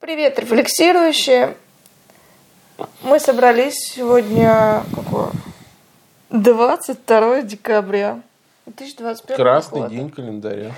[0.00, 1.56] Привет, рефлексирующие.
[3.02, 5.30] Мы собрались сегодня какое?
[6.30, 8.22] 22 декабря
[8.64, 9.94] 2021 Красный года.
[9.94, 10.72] день календаря.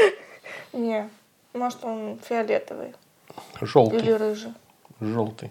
[0.72, 1.08] Не,
[1.52, 2.94] может он фиолетовый
[3.58, 4.16] или Желтый.
[4.16, 4.54] рыжий.
[5.00, 5.50] Желтый.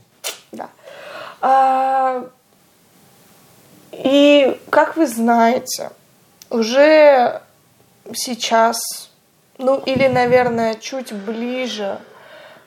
[0.52, 0.70] Да.
[1.42, 2.28] А,
[3.92, 5.92] и, как вы знаете,
[6.50, 7.42] уже
[8.14, 8.78] сейчас,
[9.60, 12.00] ну или, наверное, чуть ближе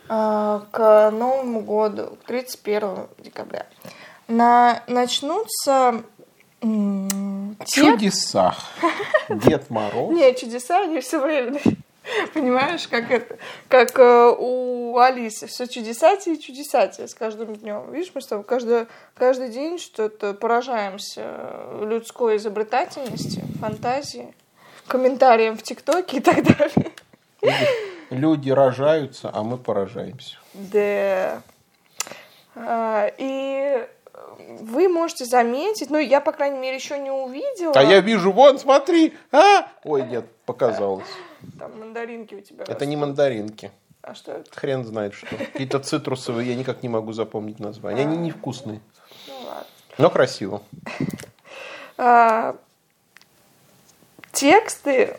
[0.09, 3.67] к Новому году, к 31 декабря,
[4.27, 6.03] на, начнутся
[6.61, 8.55] те- Чудеса.
[9.29, 10.11] Дед Мороз.
[10.15, 11.61] Не, чудеса, они все время.
[12.35, 13.37] Понимаешь, как это,
[13.69, 17.93] как э, у Алисы, все чудесатие и чудесатие с каждым днем.
[17.93, 21.37] Видишь, мы с тобой каждый, каждый день что-то поражаемся
[21.83, 24.35] людской изобретательности, фантазии,
[24.87, 26.93] комментариям в ТикТоке и так далее.
[28.11, 30.37] Люди, рожаются, а мы поражаемся.
[30.55, 31.43] Да.
[32.55, 33.87] А, И
[34.61, 37.73] вы можете заметить, ну, я, по крайней мере, еще не увидела.
[37.77, 39.15] А я вижу, вон, смотри.
[39.31, 39.69] А!
[39.85, 41.07] Ой, нет, показалось.
[41.59, 42.65] Там мандаринки у тебя.
[42.67, 43.09] Это не растут.
[43.09, 43.71] мандаринки.
[44.03, 44.51] А что это?
[44.59, 45.27] Хрен знает что.
[45.37, 48.07] Какие-то цитрусовые, я никак не могу запомнить название.
[48.07, 48.81] Они невкусные,
[49.29, 49.65] Ну, ладно.
[49.99, 50.63] но красиво.
[52.01, 52.55] А,
[54.33, 55.17] тексты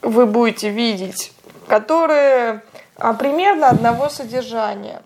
[0.00, 1.32] вы будете видеть,
[1.68, 2.62] которые
[2.96, 5.02] а, примерно одного содержания.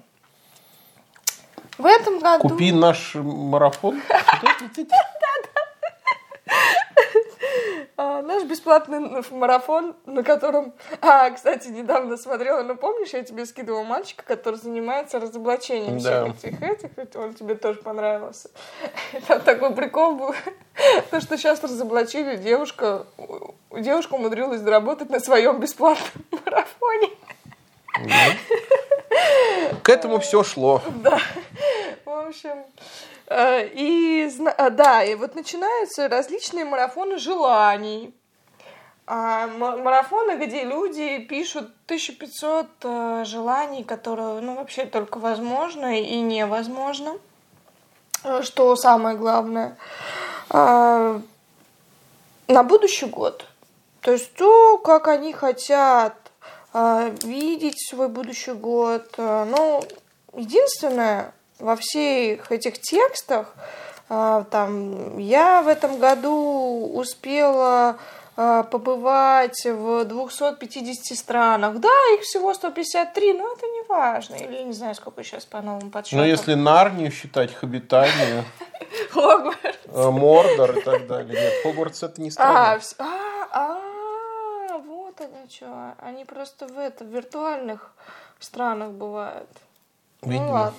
[1.78, 2.48] В этом году...
[2.48, 4.00] Купи наш марафон.
[7.98, 10.74] А, наш бесплатный марафон, на котором...
[11.00, 16.30] А, кстати, недавно смотрела, ну помнишь, я тебе скидывала мальчика, который занимается разоблачением Да.
[16.34, 18.50] всех этих этих, он тебе тоже понравился.
[19.26, 20.34] Там такой прикол был,
[21.10, 23.06] то, что сейчас разоблачили, девушка,
[23.72, 27.10] девушка умудрилась заработать на своем бесплатном марафоне.
[29.82, 30.82] К этому все шло.
[31.02, 31.18] Да.
[32.04, 32.64] В общем,
[33.30, 38.14] и зна- а, да, и вот начинаются различные марафоны желаний.
[39.08, 47.18] А, марафоны, где люди пишут 1500 э, желаний, которые, ну, вообще только возможно и невозможно.
[48.24, 49.76] Э, Что самое главное.
[50.50, 51.20] А,
[52.48, 53.46] на будущий год.
[54.00, 56.14] То есть то, как они хотят
[57.24, 59.14] видеть свой будущий год.
[59.16, 59.82] Ну,
[60.34, 63.54] единственное, во всех этих текстах,
[64.08, 67.96] а, там, я в этом году успела
[68.36, 71.78] а, побывать в 250 странах.
[71.80, 74.34] Да, их всего 153, но это не важно.
[74.36, 76.20] Или не знаю, сколько сейчас по новым подсчетам.
[76.20, 78.44] Но если Нарнию считать, Хобитанию,
[79.12, 79.78] Хогвартс.
[79.86, 81.40] э, Мордор и так далее.
[81.40, 82.78] Нет, Хогвартс это не страна.
[82.98, 83.08] а,
[83.50, 85.94] а, вот оно что.
[85.98, 87.90] Они просто в это, в виртуальных
[88.38, 89.48] странах бывают.
[90.22, 90.50] Ну Видимо.
[90.52, 90.78] ладно.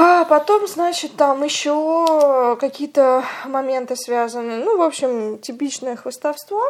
[0.00, 4.62] А потом, значит, там еще какие-то моменты связаны.
[4.62, 6.62] Ну, в общем, типичное хвостовство.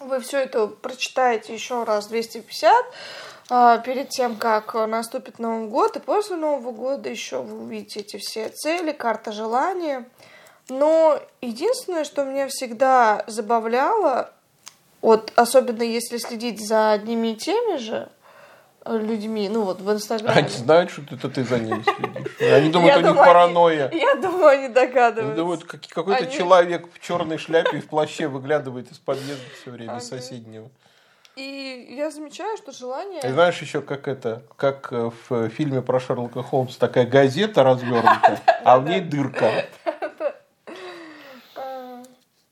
[0.00, 2.74] Вы все это прочитаете еще раз 250
[3.48, 5.96] а, перед тем, как наступит Новый год.
[5.96, 10.04] И после Нового года еще вы увидите эти все цели, карта желания.
[10.68, 14.32] Но единственное, что меня всегда забавляло,
[15.00, 18.08] вот особенно если следить за одними и теми же
[18.88, 20.38] людьми, ну вот в Инстаграме.
[20.40, 22.32] Они знают, что это ты за ними следишь.
[22.52, 23.90] Они думают, Я у них думаю, паранойя.
[23.92, 25.36] Я думаю, они Они догадываются.
[25.36, 29.70] думают, как- какой-то Они- человек в черной шляпе и в плаще выглядывает из подъезда все
[29.70, 30.00] время, Ага.
[30.00, 30.68] соседнего.
[31.36, 33.20] И я замечаю, что желание...
[33.22, 38.40] И знаешь еще, как это, как э, в фильме про Шерлока Холмса, такая газета развернута,
[38.64, 39.66] а в ней дырка.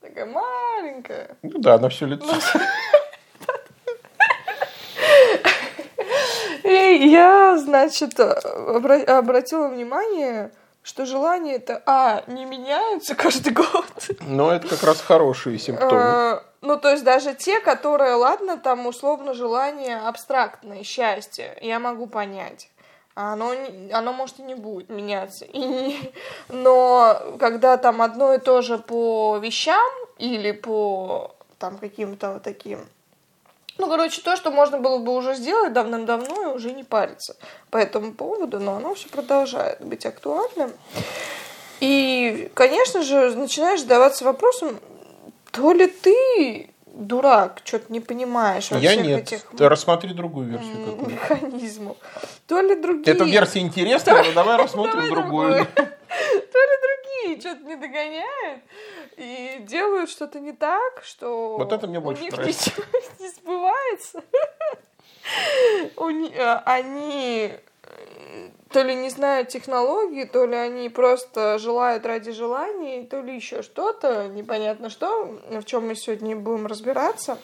[0.02, 1.36] такая маленькая.
[1.42, 2.26] Ну да, на все лицо.
[6.96, 10.50] И я, значит, обра- обратила внимание,
[10.82, 13.86] что желания это, а, не меняются каждый год.
[14.20, 16.00] Но это как раз хорошие симптомы.
[16.00, 22.06] Э, Ну, то есть даже те, которые, ладно, там условно желание абстрактное, счастье, я могу
[22.06, 22.68] понять.
[23.16, 23.52] А Оно,
[23.92, 25.44] оно может и не будет меняться.
[25.44, 26.12] И не-
[26.48, 32.80] Но когда там одно и то же по вещам или по там каким-то вот таким
[33.78, 37.36] ну, короче, то, что можно было бы уже сделать давным-давно и уже не париться
[37.70, 40.72] по этому поводу, но оно все продолжает быть актуальным.
[41.80, 44.78] И, конечно же, начинаешь задаваться вопросом,
[45.50, 49.22] то ли ты дурак, что-то не понимаешь во Я всех нет.
[49.22, 51.96] этих Ты рассмотри другую версию м, какую механизмов,
[52.46, 53.12] то ли другие...
[53.14, 55.66] Эта версия интересная, но давай рассмотрим другую.
[55.74, 57.03] То ли другие
[57.40, 58.62] что-то не догоняют
[59.16, 62.70] и делают что-то не так, что Вот это мне у больше них нравится.
[62.70, 62.84] ничего
[63.20, 64.24] не сбывается.
[65.96, 72.32] у э, они э, то ли не знают технологии, то ли они просто желают ради
[72.32, 77.38] желаний, то ли еще что-то, непонятно что, в чем мы сегодня и будем разбираться.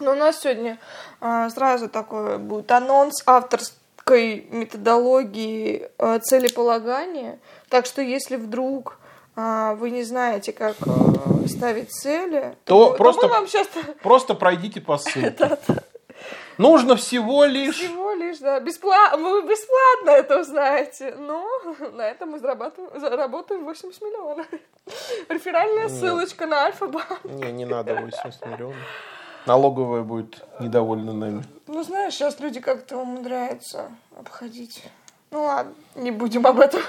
[0.00, 0.78] Но у нас сегодня
[1.20, 7.38] а, сразу такой будет анонс авторской методологии а, целеполагания.
[7.70, 8.98] Так что если вдруг
[9.36, 13.68] а, вы не знаете, как а, ставить цели, То мы- просто- мы вам сейчас
[14.02, 15.58] Просто пройдите по ссылке.
[16.58, 17.76] Нужно всего лишь...
[17.76, 21.48] всего лишь, да, бесплатно, вы бесплатно это узнаете, но
[21.92, 24.46] на этом мы зарабатываем, заработаем 80 миллионов.
[25.30, 25.92] Реферальная Нет.
[25.92, 27.24] ссылочка на Альфа-банк.
[27.24, 28.76] Не, не надо 80 миллионов.
[29.46, 31.44] Налоговая будет недовольна нами.
[31.66, 34.84] Ну, знаешь, сейчас люди как-то умудряются обходить.
[35.30, 36.82] Ну ладно, не будем об этом.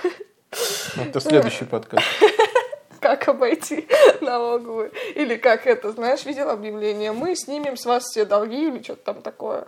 [0.98, 2.06] Это следующий подкаст.
[3.00, 3.88] Как обойти
[4.22, 4.92] налоговую.
[5.16, 7.12] Или как это, знаешь, видел объявление.
[7.12, 9.68] Мы снимем с вас все долги или что-то там такое.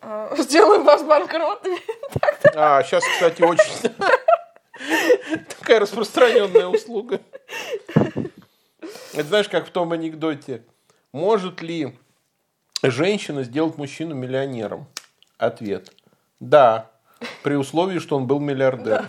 [0.00, 1.78] А, Сделаем вас банкротами.
[2.58, 3.92] А, сейчас, кстати, очень
[5.58, 7.20] такая распространенная услуга.
[9.12, 10.62] Это знаешь, как в том анекдоте.
[11.12, 11.94] Может ли
[12.82, 14.86] женщина сделать мужчину миллионером?
[15.36, 15.92] Ответ.
[16.40, 16.90] Да,
[17.42, 19.08] при условии, что он был миллиардер.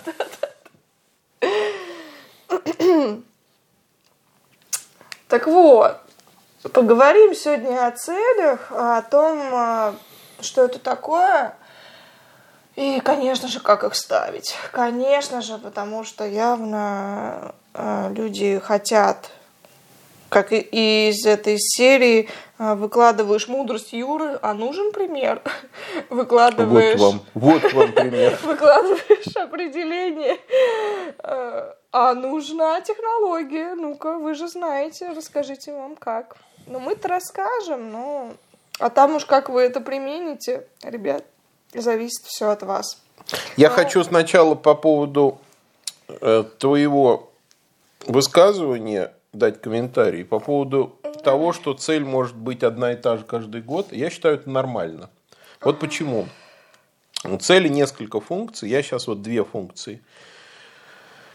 [5.27, 5.97] Так вот,
[6.71, 9.95] поговорим сегодня о целях, о том, а,
[10.39, 11.53] что это такое,
[12.77, 14.55] и, конечно же, как их ставить.
[14.71, 19.29] Конечно же, потому что явно а, люди хотят,
[20.29, 25.41] как и из этой серии, а, выкладываешь мудрость Юры, а нужен пример.
[26.09, 28.37] Вот Выкладываешь вам, вот вам пример.
[28.43, 30.37] выкладываешь определение,
[31.23, 33.75] э, а нужна технология.
[33.75, 36.37] Ну-ка, вы же знаете, расскажите вам как.
[36.65, 38.31] Ну, мы-то расскажем, но...
[38.79, 41.23] А там уж как вы это примените, ребят,
[41.73, 43.01] зависит все от вас.
[43.55, 43.75] Я Ну.
[43.75, 45.39] хочу сначала по поводу
[46.07, 47.29] э, твоего
[48.05, 50.23] высказывания дать комментарий.
[50.25, 50.96] По поводу
[51.27, 55.09] того, что цель может быть одна и та же каждый год, я считаю это нормально.
[55.59, 56.25] Вот почему.
[57.25, 58.69] У цели несколько функций.
[58.69, 60.01] Я сейчас вот две функции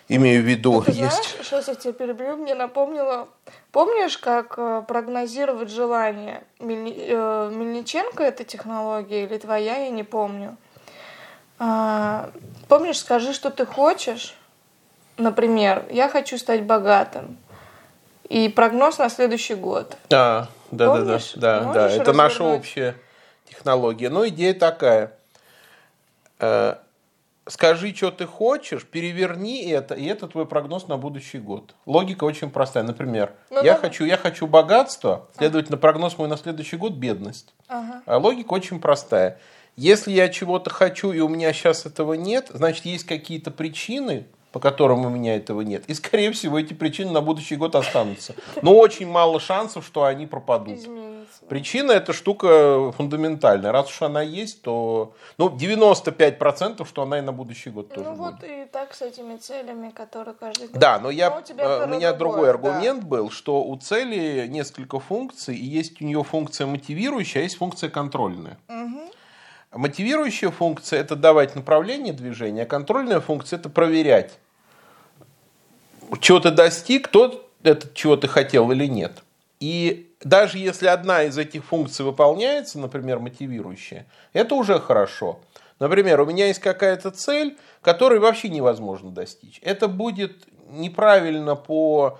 [0.08, 0.80] имею в виду.
[0.80, 0.98] Ты Есть.
[0.98, 3.28] знаешь, сейчас я тебя перебью, мне напомнило...
[3.70, 6.42] Помнишь, как э, прогнозировать желание?
[6.58, 10.56] Мельни- э, Мельниченко это технология или твоя, я не помню.
[11.58, 12.30] А,
[12.68, 14.34] Помнишь, скажи, что ты хочешь.
[15.18, 17.36] Например, я хочу стать богатым.
[18.32, 19.94] И прогноз на следующий год.
[20.08, 21.90] Да, да, да, да, да, да.
[21.90, 22.96] Это наша общая
[23.46, 24.08] технология.
[24.08, 25.12] Но идея такая.
[26.38, 26.76] Э,
[27.48, 31.74] Скажи, что ты хочешь, переверни это, и это твой прогноз на будущий год.
[31.86, 32.84] Логика очень простая.
[32.84, 33.80] Например, Ну, я, давай.
[33.80, 37.52] хочу, я хочу богатство, следовательно, прогноз мой на следующий год– бедность.
[37.66, 38.02] Ага.
[38.06, 39.40] А логика очень простая.
[39.74, 44.60] Если я чего-то хочу, и у меня сейчас этого нет, значит, есть какие-то причины, по
[44.60, 45.84] которым у меня этого нет.
[45.86, 48.34] И, скорее всего, эти причины на будущий год останутся.
[48.60, 50.78] Но очень мало шансов, что они пропадут.
[50.78, 51.44] Изменится.
[51.48, 53.72] Причина– это штука фундаментальная.
[53.72, 58.16] Раз уж она есть, то ну, 95% что она и на будущий год тоже Ну
[58.16, 58.34] будет.
[58.34, 60.78] вот и так с этими целями, которые каждый год.
[60.78, 62.50] Да, но я, Но у тебя э, у меня другой да.
[62.50, 67.56] аргумент был, что у цели несколько функций, и есть у нее функция мотивирующая, а есть
[67.56, 68.58] функция контрольная.
[68.68, 69.00] Мгм.
[69.72, 74.38] Мотивирующая функция– это давать направление движения, а контрольная функция– это проверять,
[76.20, 79.22] чего ты достиг, тот это чего ты хотел или нет.
[79.60, 85.40] И даже если одна из этих функций выполняется, например, мотивирующая, это уже хорошо.
[85.78, 89.58] Например, у меня есть какая-то цель, которой вообще невозможно достичь.
[89.62, 92.18] Это будет неправильно по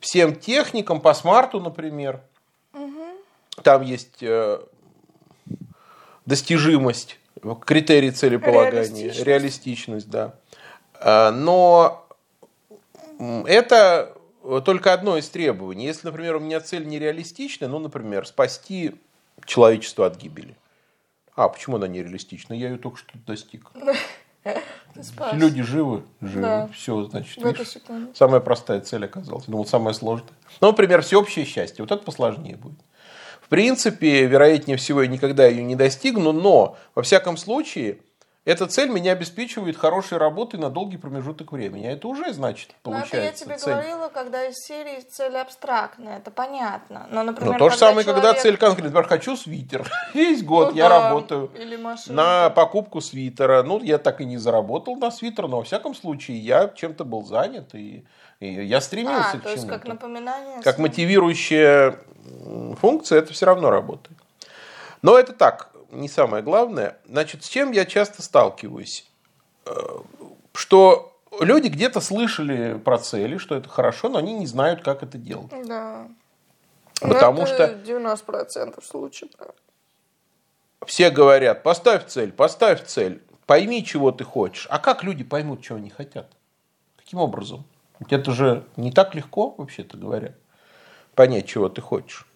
[0.00, 2.20] всем техникам, по смарту, например.
[3.62, 4.60] Там есть э,
[6.26, 7.18] достижимость,
[7.64, 9.24] критерий целеполагания, Реалистичность.
[9.24, 10.34] реалистичность, да.
[10.94, 12.06] А, Но
[13.18, 14.14] это
[14.64, 15.86] только одно из требований.
[15.86, 18.94] Если, например, у меня цель нереалистичная, ну, например, спасти
[19.44, 20.56] человечество от гибели.
[21.34, 22.54] А, почему она нереалистична?
[22.54, 23.70] Я ее только что достиг.
[25.32, 26.40] Люди живы, живы.
[26.40, 26.68] Да.
[26.68, 27.76] Все, значит, видишь,
[28.14, 29.44] самая простая цель оказалась.
[29.46, 30.30] Я думал, самая сложная.
[30.60, 31.82] Ну, например, всеобщее счастье.
[31.82, 32.78] Вот это посложнее будет.
[33.46, 37.98] В принципе, вероятнее всего, я никогда ее не достигну, но, во всяком случае,
[38.44, 41.86] эта цель меня обеспечивает хорошей работой на долгий промежуток времени.
[41.86, 43.72] А это уже, значит, Ну, это я получается тебе цель.
[43.72, 47.06] говорила, когда из серии цель абстрактная, это понятно.
[47.12, 48.90] Но, например, Ну, то же самое, когда человек- цель конкретная.
[48.90, 49.88] Например, хочу свитер.
[50.14, 52.16] Весь год Ну я да, работаю Или машину.
[52.16, 53.62] на покупку свитера.
[53.62, 57.24] Ну, я так и не заработал на свитер, но во всяком случае я чем-то был
[57.24, 58.04] занят, и,
[58.40, 59.78] и я стремился А, к то есть чему-то.
[59.78, 60.62] как напоминание.
[60.62, 61.96] Как о
[62.80, 64.16] функция, это все равно работает.
[65.02, 66.98] Но это так, не самое главное.
[67.06, 69.06] Значит, с чем я часто сталкиваюсь?
[69.66, 69.72] Э,
[70.54, 75.18] что люди где-то слышали про цели, что это хорошо, но они не знают, как это
[75.18, 75.52] делать.
[75.66, 76.08] Да.
[77.00, 79.30] Потому Ну, что это 90% случаев.
[79.38, 79.46] да.
[80.86, 84.66] все говорят, поставь цель, поставь цель, пойми, чего ты хочешь.
[84.70, 86.30] А как люди поймут, чего они хотят?
[86.96, 87.64] Каким образом?
[88.00, 90.34] Ведь это же не так легко, вообще-то говоря,
[91.14, 92.26] понять, чего ты хочешь.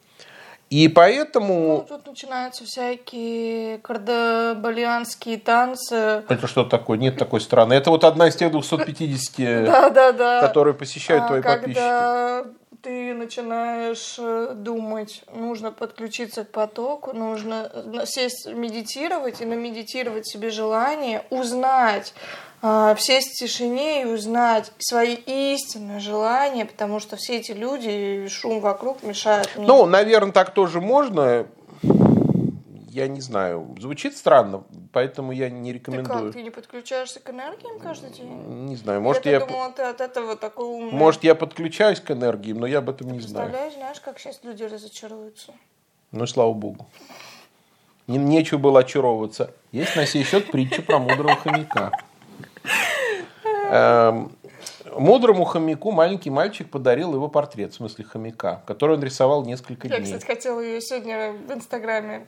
[0.70, 1.84] И Ну, поэтому...
[1.88, 6.22] тут начинаются всякие кардебалианские танцы.
[6.28, 6.96] Это что такое?
[6.96, 7.74] Нет такой страны.
[7.74, 10.40] Это вот одна из тех 250, Да-да-да.
[10.40, 11.74] которые посещают А, твои подписчики.
[11.74, 12.44] Когда
[12.82, 20.50] ты начинаешь э, думать, нужно подключиться к потоку, нужно на- сесть, медитировать и намедитировать себе
[20.50, 22.14] желание, узнать,
[22.62, 27.88] сесть в тишине и узнать свои истинные желания, потому что все эти люди,
[28.24, 29.66] и шум вокруг мешают мне.
[29.66, 31.46] Ну, наверное, так тоже можно.
[32.90, 33.76] Я не знаю.
[33.78, 36.24] Звучит странно, поэтому я не ты рекомендую.
[36.24, 38.28] как, ты не подключаешься к энергиям каждый день?
[38.66, 40.92] Не знаю, может я я, думала, ты от этого такой умный.
[40.92, 43.46] может я подключаюсь к энергии, но я об этом не знаю.
[43.46, 45.52] Представляешь, знаешь, как сейчас люди разочаруются?
[46.10, 46.88] Ну и слава богу.
[48.08, 49.54] Не, нечего было очаровываться.
[49.70, 51.92] Есть на сей счет притча про мудрого хомяка.
[53.70, 54.32] Эм,
[54.96, 59.98] Мудрому хомяку маленький мальчик подарил его портрет, в смысле хомяка, который он рисовал несколько Я,
[59.98, 60.06] дней.
[60.06, 62.26] кстати, хотела ее сегодня в Инстаграме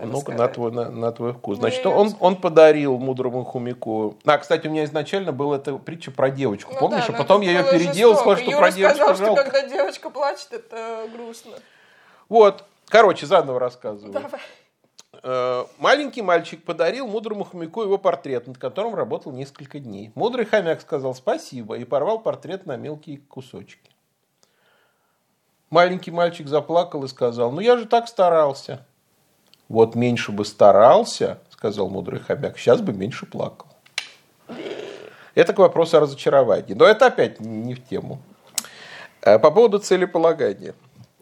[0.00, 1.56] Ну-ка, на твой, на, на твой вкус.
[1.56, 4.16] Ну, Значит, я он, он подарил мудрому хомяку...
[4.26, 7.06] А, кстати, у меня изначально была эта притча про девочку, Ну помнишь?
[7.06, 8.36] да, а потом я ее переделал, жестоко.
[8.36, 9.42] сказал, что Юра про девочку сказал, жалко.
[9.42, 11.52] что когда девочка плачет, это грустно.
[12.28, 14.12] Вот, короче, заново рассказываю.
[14.12, 14.40] Давай.
[15.28, 20.12] Э, Маленький мальчик подарил мудрому хомяку его портрет, над которым работал несколько дней.
[20.14, 23.90] Мудрый хомяк сказал спасибо и порвал портрет на мелкие кусочки.
[25.68, 28.86] Маленький мальчик заплакал и сказал, ну я же так старался.
[29.68, 33.66] Вот меньше бы старался, сказал мудрый хомяк, сейчас бы меньше плакал.
[35.34, 36.74] Это к вопросу о разочаровании.
[36.74, 38.20] Но это опять не в тему.
[39.22, 40.76] Э, По поводу целеполагания.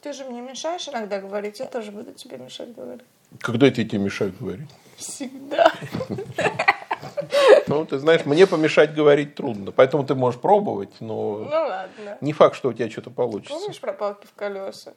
[0.04, 3.00] Ты же мне мешаешь иногда говорить, я тоже буду тебе мешать говорить.
[3.40, 4.68] Когда я тебе мешаю говорить?
[4.98, 5.72] Всегда.
[7.66, 9.72] Ну, ты знаешь, мне помешать говорить трудно.
[9.72, 12.18] Поэтому ты можешь пробовать, но Ну ладно.
[12.20, 13.54] не факт, что у тебя что-то получится.
[13.54, 14.92] Помнишь про палки в колеса?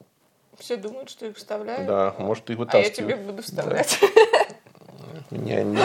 [0.57, 1.87] Все думают, что их вставляют.
[1.87, 2.95] Да, может, ты А я вытаскиваешь.
[2.97, 3.97] тебе буду вставлять.
[5.31, 5.77] Меня, не-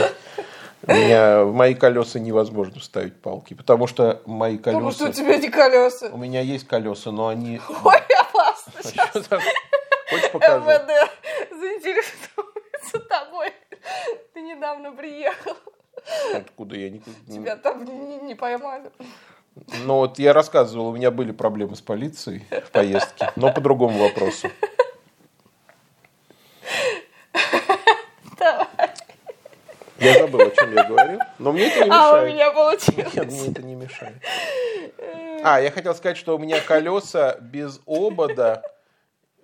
[0.89, 5.23] меня в мои колеса невозможно вставить палки, потому что мои Потому что у колеса...
[5.23, 6.09] тебя не колеса.
[6.13, 7.61] У меня есть колеса, но они...
[7.85, 7.97] Ой,
[8.33, 8.73] опасно.
[8.79, 9.29] А Сейчас?
[10.11, 10.65] Хочешь покажу?
[10.65, 11.11] МВД
[11.51, 13.53] заинтересуется тобой.
[14.35, 15.57] Ты недавно приехал.
[16.35, 17.01] Откуда я не...
[17.29, 18.91] Тебя там не, не поймали.
[19.85, 23.99] Ну вот я рассказывал, у меня были проблемы с полицией в поездке, но по другому
[23.99, 24.49] вопросу.
[29.99, 32.35] Я забыл, о чем я говорил, но мне это не А, у мешает.
[32.35, 33.15] меня получилось.
[33.15, 34.17] Нет, мне это не мешает.
[35.43, 38.63] А, я хотел сказать, что у меня колеса без обода,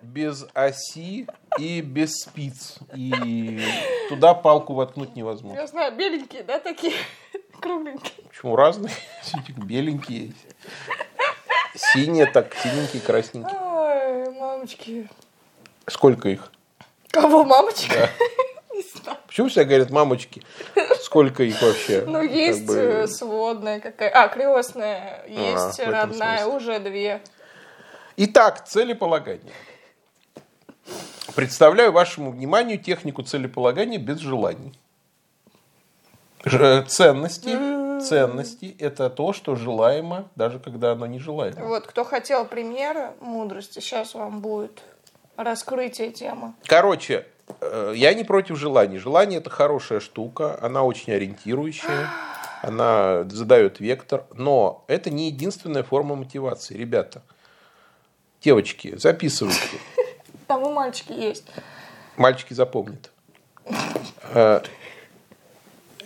[0.01, 1.27] без оси
[1.59, 2.79] и без спиц.
[2.95, 3.61] И
[4.09, 5.59] туда палку воткнуть невозможно.
[5.59, 6.95] Я знаю, беленькие, да, такие?
[7.61, 8.25] Кругленькие.
[8.29, 8.95] Почему разные?
[9.57, 10.33] Беленькие.
[11.75, 13.59] Синие, так, синенькие, красненькие.
[13.59, 15.09] Ой, мамочки.
[15.87, 16.53] Сколько их?
[17.11, 18.11] Кого, мамочка?
[18.79, 19.19] Не знаю.
[19.27, 20.43] Почему все говорят мамочки?
[21.03, 22.03] Сколько их вообще?
[22.07, 25.25] Ну, Как есть бы, э, сводная какая А, крестная.
[25.27, 27.21] Есть в этом родная, уже две.
[28.17, 29.53] Итак, целеполагание.
[31.35, 34.73] Представляю вашему вниманию технику целеполагания без желаний.
[36.45, 41.65] Ж- Ценности, ценности– это то, что желаемо, даже когда оно не желаемо.
[41.65, 44.83] Вот, кто хотел примеры мудрости, сейчас вам будет
[45.37, 46.55] раскрытие темы.
[46.65, 47.25] Короче, э,
[47.95, 48.99] я не против желаний.
[48.99, 52.09] Желание– это хорошая штука, она очень ориентирующая,
[52.63, 56.75] она задает вектор, но это не единственная форма мотивации.
[56.77, 57.23] Ребята,
[58.43, 59.79] девочки, записывайте.
[60.47, 61.45] Там и мальчики есть.
[62.17, 63.11] Мальчики запомнят.
[64.35, 64.61] Э,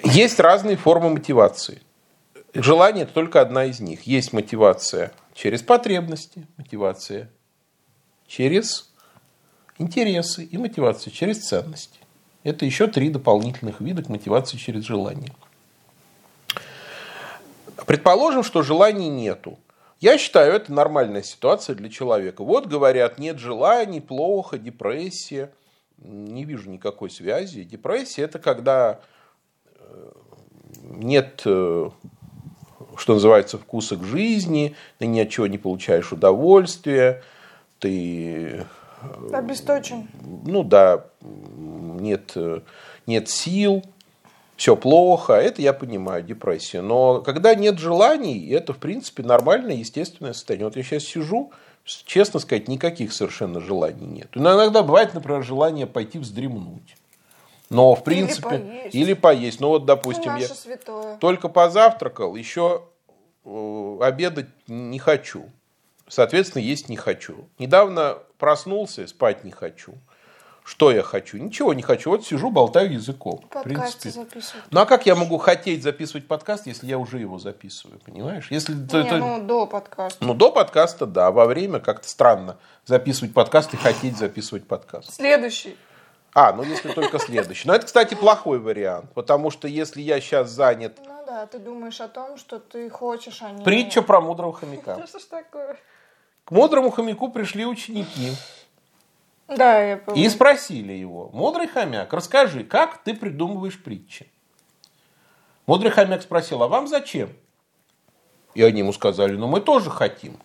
[0.03, 1.81] Есть разные формы мотивации.
[2.55, 4.03] Желание– это только одна из них.
[4.03, 7.31] Есть мотивация через потребности, мотивация
[8.27, 8.92] через
[9.79, 11.99] интересы и мотивация через ценности.
[12.45, 15.33] Это еще три дополнительных вида к мотивации через желание.
[17.87, 19.59] Предположим, что желаний нету.
[20.01, 22.43] Я считаю, это нормальная ситуация для человека.
[22.43, 25.53] Вот говорят, нет желаний, плохо, депрессия.
[25.99, 27.63] Не вижу никакой связи.
[27.63, 29.01] Депрессия– это когда
[29.77, 30.13] э,
[30.83, 31.91] нет, э,
[32.97, 37.23] что называется, вкуса к жизни, ты ни от чего не получаешь удовольствия,
[37.79, 38.67] ты
[39.33, 40.09] Обесточен.
[40.47, 42.61] ну да, нет, э,
[43.07, 43.83] нет сил,
[44.57, 46.83] все плохо, это я понимаю, депрессия.
[46.83, 50.67] Но когда нет желаний, это, в принципе, нормальное, естественное состояние.
[50.67, 51.51] Вот я сейчас сижу,
[51.85, 54.29] честно сказать, никаких совершенно желаний нет.
[54.35, 56.97] Иногда бывает, например, желание пойти вздремнуть.
[57.71, 58.95] Но, в принципе, или поесть.
[58.95, 59.61] Или поесть.
[59.61, 61.17] Ну, вот, допустим, я святое.
[61.17, 62.83] только позавтракал, еще
[63.45, 65.47] э, обедать не хочу.
[66.13, 67.49] Соответственно, есть не хочу.
[67.59, 69.95] Недавно проснулся, спать не хочу.
[70.63, 71.39] Что я хочу?
[71.39, 72.11] Ничего не хочу.
[72.11, 73.43] Вот сижу, болтаю языком.
[73.51, 74.63] Подкасты записывать.
[74.71, 78.49] Ну а как я могу хотеть записывать подкаст, если я уже его записываю, понимаешь?
[78.51, 79.17] Если не, это...
[79.17, 80.23] ну до подкаста.
[80.23, 81.31] Ну до подкаста, да.
[81.31, 85.15] Во время как-то странно записывать подкаст и хотеть записывать подкаст.
[85.15, 85.79] Следующий.
[86.35, 87.67] А, ну если только следующий.
[87.67, 90.99] Но это, кстати, плохой вариант, потому что если я сейчас занят...
[91.07, 93.65] Ну да, ты думаешь о том, что ты хочешь, а не...
[93.65, 95.07] Притча про мудрого хомяка.
[95.07, 95.79] Что ж такое?
[96.45, 98.33] К мудрому хомяку пришли ученики.
[99.49, 100.23] Да, я помню.
[100.23, 104.31] И спросили его, мудрый хомяк, расскажи, как ты придумываешь притчи?
[105.67, 107.31] Мудрый хомяк спросил, а вам зачем?
[108.55, 110.37] И они ему сказали, ну мы тоже хотим.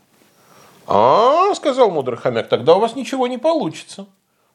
[0.85, 4.07] А, сказал мудрый хомяк, тогда у вас ничего не получится.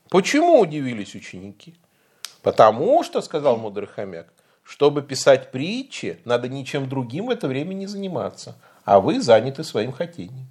[0.08, 1.74] Почему удивились ученики?
[2.42, 4.32] Потому что, сказал мудрый хомяк,
[4.62, 9.92] чтобы писать притчи, надо ничем другим в это время не заниматься, а вы заняты своим
[9.92, 10.46] хотением.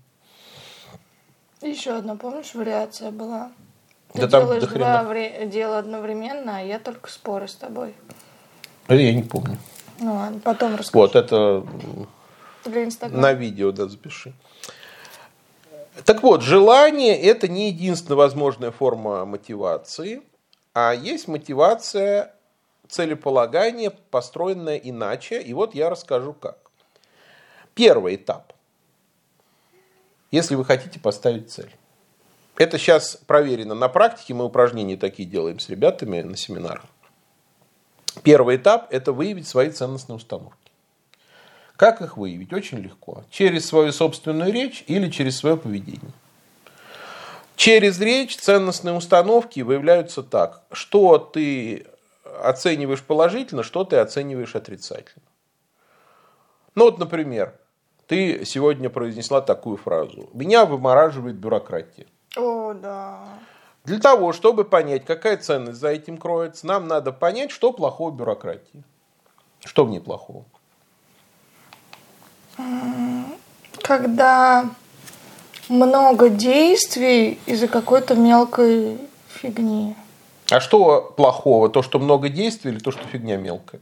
[1.61, 3.51] Еще одна, помнишь, вариация была?
[4.13, 7.93] Ты да делаешь там два вре- дела одновременно, а я только споры с тобой.
[8.87, 9.57] Это я не помню.
[9.99, 10.99] Ну ладно, потом расскажу.
[10.99, 11.65] Вот, это
[12.65, 13.21] Для Инстаграма.
[13.21, 14.33] на видео, да, запиши.
[16.05, 20.23] Так вот, желание– это не единственная возможная форма мотивации,
[20.73, 22.33] а есть мотивация
[22.89, 25.41] целеполагания, построенная иначе.
[25.41, 26.57] И вот я расскажу как.
[27.75, 28.50] Первый этап.
[30.31, 31.69] Если вы хотите поставить цель.
[32.57, 36.85] Это сейчас проверено на практике, мы упражнения такие делаем с ребятами на семинарах.
[38.23, 40.71] Первый этап– это выявить свои ценностные установки.
[41.75, 42.53] Как их выявить?
[42.53, 43.23] Очень легко.
[43.29, 46.11] Через свою собственную речь или через свое поведение.
[47.55, 51.87] Через речь ценностные установки выявляются так, что ты
[52.41, 55.25] оцениваешь положительно, что ты оцениваешь отрицательно.
[56.75, 57.55] Ну вот, например,
[58.11, 60.29] ты сегодня произнесла такую фразу.
[60.33, 62.07] Меня вымораживает бюрократия.
[62.35, 63.19] О, да.
[63.85, 68.17] Для того, чтобы понять, какая ценность за этим кроется, нам надо понять, что плохого в
[68.17, 68.83] бюрократии.
[69.63, 70.43] Что в ней плохого?
[73.81, 74.65] когда
[75.69, 78.97] много действий из-за какой-то мелкой
[79.27, 79.95] фигни.
[80.49, 81.69] А что плохого?
[81.69, 83.81] То, что много действий или то, что фигня мелкая?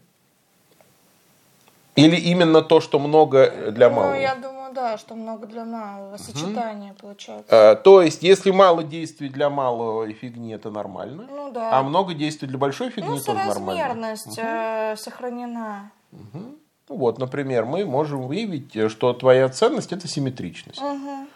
[1.95, 4.13] Или именно то, что много для ну, малого?
[4.13, 6.17] Ну, я думаю, да, что много для малого.
[6.17, 6.99] Сочетание угу.
[7.01, 7.71] получается.
[7.71, 11.25] А, то есть, если мало действий для малого фигни, это нормально?
[11.29, 11.77] Ну да.
[11.77, 13.95] А много действий для большой фигни ну, тоже нормально?
[13.95, 14.97] Ну, угу.
[14.97, 15.91] сохранена.
[16.11, 16.55] Угу.
[16.89, 20.81] Вот, например, мы можем выявить, э, что твоя ценность– это симметричность.
[20.81, 21.27] Угу.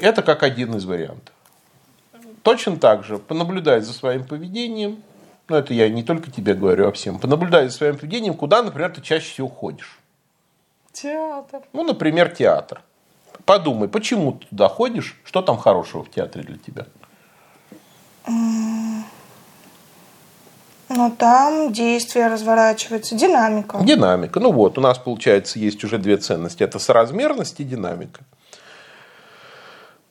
[0.00, 1.34] Это как один из вариантов.
[2.42, 5.02] Точно так же, понаблюдай за своим поведением,
[5.50, 8.92] ну это я не только тебе говорю, а всем, понаблюдай за своим поведением, куда, например,
[8.92, 9.98] ты чаще всего ходишь.
[10.92, 11.62] Театр.
[11.72, 12.82] Ну, например, театр.
[13.44, 16.86] Подумай, почему ты туда ходишь, что там хорошего в театре для тебя?
[20.88, 23.78] Но там действие разворачивается, динамика.
[23.82, 24.40] Динамика.
[24.40, 26.62] Ну вот, у нас, получается, есть уже две ценности.
[26.62, 28.20] Это соразмерность и динамика.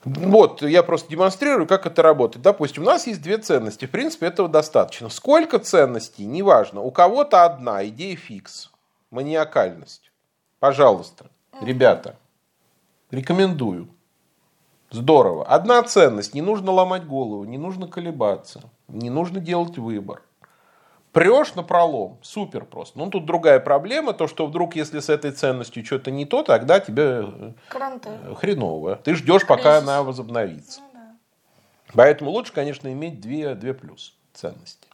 [0.06, 2.42] Вот, я просто демонстрирую, как это работает.
[2.42, 3.86] Допустим, у нас есть две ценности.
[3.86, 5.10] В принципе, этого достаточно.
[5.10, 6.82] Сколько ценностей, неважно.
[6.82, 8.72] У кого-то одна идея фикс.
[9.12, 10.12] Маниакальность.
[10.60, 11.26] Пожалуйста,
[11.62, 12.16] ребята,
[13.12, 13.90] рекомендую.
[14.92, 15.46] Здорово.
[15.46, 16.34] Одна ценность.
[16.34, 20.24] Не нужно ломать голову, не нужно колебаться, не нужно делать выбор
[21.12, 22.98] прешь на пролом, супер просто.
[23.00, 26.80] Ну, тут другая проблема, то, что вдруг, если с этой ценностью что-то не то, тогда
[26.80, 28.10] тебе э, Кранты.
[28.36, 28.98] хреново.
[28.98, 30.82] Ты ждешь, пока она возобновится.
[30.82, 31.16] Ну, да.
[31.94, 34.89] Поэтому лучше, конечно, иметь две, две плюс ценности.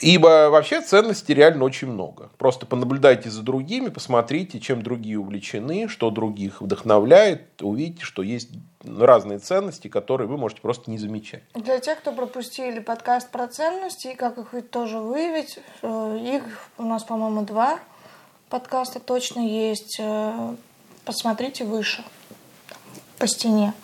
[0.00, 2.30] Ибо вообще ценностей реально очень много.
[2.38, 8.48] Просто понаблюдайте за другими, посмотрите, чем другие увлечены, что других вдохновляет, увидите, что есть
[8.82, 11.42] разные ценности, которые вы можете просто не замечать.
[11.54, 16.44] Для тех, кто пропустили подкаст про ценности, как их тоже выявить, э, их
[16.78, 17.78] у нас, по-моему, два
[18.48, 19.98] подкаста точно есть.
[20.00, 20.54] Э,
[21.04, 22.02] посмотрите выше,
[23.18, 23.74] по стене.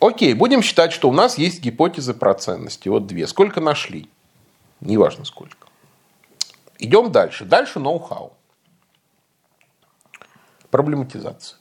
[0.00, 2.88] Окей, будем считать, что у нас есть гипотезы про ценности.
[2.88, 3.26] Вот две.
[3.28, 4.08] Сколько нашли?
[4.80, 5.68] Неважно сколько.
[6.78, 7.44] Идем дальше.
[7.44, 8.32] Дальше ноу-хау.
[10.70, 11.58] Проблематизация.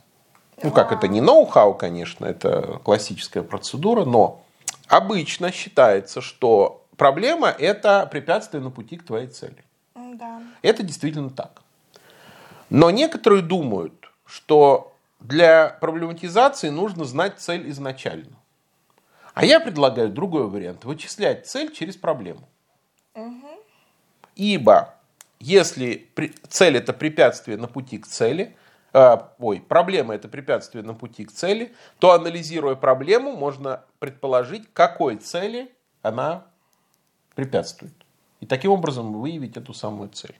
[0.63, 4.43] Ну как, это не ноу-хау, конечно, это классическая процедура, но
[4.87, 9.63] обычно считается, что проблема– это препятствие на пути к твоей цели.
[9.95, 10.41] Да.
[10.61, 11.61] Это действительно так.
[12.69, 18.35] Но некоторые думают, что для проблематизации нужно знать цель изначально.
[19.33, 20.85] А я предлагаю другой вариант.
[20.85, 22.47] Вычислять цель через проблему.
[24.35, 24.95] Ибо
[25.39, 26.09] если
[26.49, 28.55] цель это препятствие на пути к цели,
[28.93, 35.17] э, ой, проблема это препятствие на пути к цели, то анализируя проблему, можно предположить, какой
[35.17, 36.45] цели она
[37.35, 37.93] препятствует.
[38.39, 40.35] И таким образом выявить эту самую цель.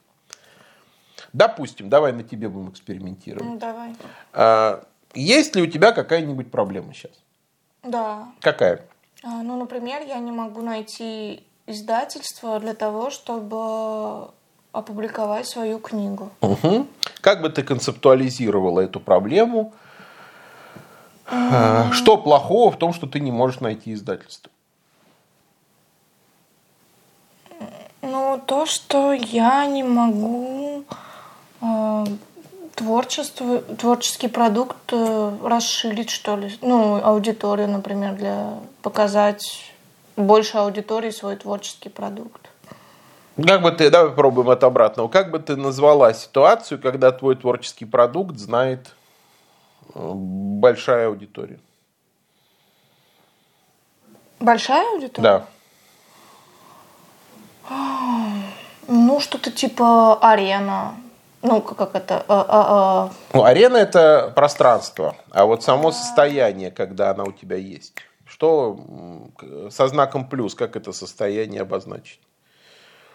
[1.34, 3.46] Допустим, давай на тебе будем экспериментировать.
[3.46, 3.96] Ну, давай.
[4.34, 7.12] А, есть ли у тебя какая-нибудь проблема сейчас?
[7.84, 8.32] Да.
[8.42, 8.86] Какая?
[9.24, 14.30] А, ну, например, я не могу найти издательство для того, чтобы
[14.72, 16.30] опубликовать свою книгу.
[16.42, 16.88] Угу.
[17.22, 19.74] Как бы ты концептуализировала эту проблему?
[21.28, 21.92] Mm.
[21.94, 24.52] Что плохого в том, что ты не можешь найти издательство?
[28.02, 30.84] Ну, то, что я не могу
[31.62, 32.06] э,
[32.76, 36.56] творчество, творческий продукт э, расширить, что ли.
[36.62, 39.75] Ну, аудиторию, например, для показать
[40.16, 42.50] больше аудитории свой творческий продукт.
[43.44, 45.10] Как бы ты, давай попробуем от обратного.
[45.10, 48.94] Как бы ты назвала ситуацию, когда твой творческий продукт знает
[49.94, 51.60] э, большая аудитория?
[54.40, 55.24] Большая аудитория?
[55.24, 55.46] Да.
[58.88, 60.96] Ну, что-то типа арена.
[61.42, 62.24] Ну, как это?
[62.28, 63.10] А, а, а...
[63.34, 67.94] Ну, арена это пространство, а вот само состояние, когда она у тебя есть.
[68.36, 68.78] Что
[69.70, 72.20] со знаком плюс, как это состояние обозначить?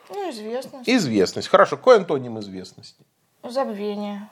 [0.09, 0.88] Ну, известность.
[0.88, 1.48] Известность.
[1.48, 1.76] Хорошо.
[1.76, 3.04] Какой антоним известности?
[3.46, 4.30] Забвение.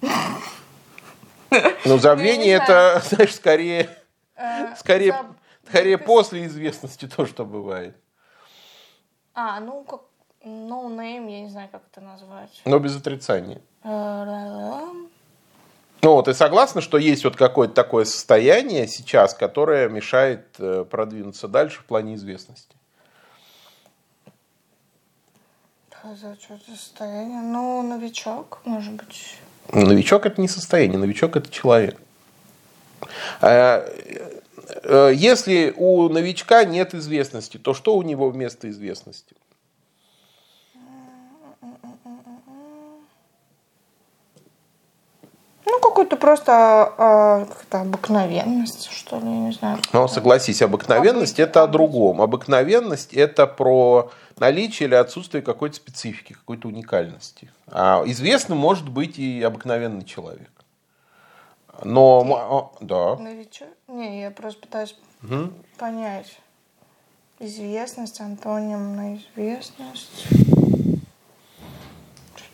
[0.00, 3.90] Ну, забвение это, знаешь, скорее,
[4.36, 5.16] э, скорее,
[5.66, 7.96] скорее после известности то, что бывает.
[9.34, 10.02] А, ну, как
[10.44, 12.62] no name, я не знаю, как это назвать.
[12.64, 13.60] Но без отрицания.
[16.00, 21.48] Э, ну, ты согласна, что есть вот какое-то такое состояние сейчас, которое мешает э, продвинуться
[21.48, 22.76] дальше в плане известности?
[26.40, 27.42] Что-то состояние?
[27.42, 29.36] Ну, новичок, может быть.
[29.72, 32.00] Новичок это не состояние, новичок это человек.
[33.40, 33.84] А,
[34.82, 39.34] Э, если у новичка нет известности, то что у него вместо известности?
[45.70, 49.78] Ну, какую-то просто э, как обыкновенность, что ли, я не знаю.
[49.92, 52.22] Ну, согласись, обыкновенность это о другом.
[52.22, 57.50] Обыкновенность это про наличие или отсутствие какой-то специфики, какой-то уникальности.
[57.66, 60.50] А известным может быть и обыкновенный человек.
[61.84, 63.16] Но, да.
[63.16, 63.68] Новичок?
[63.88, 65.52] Не, я просто пытаюсь угу.
[65.76, 66.38] понять.
[67.40, 70.26] Известность, антоним на известность.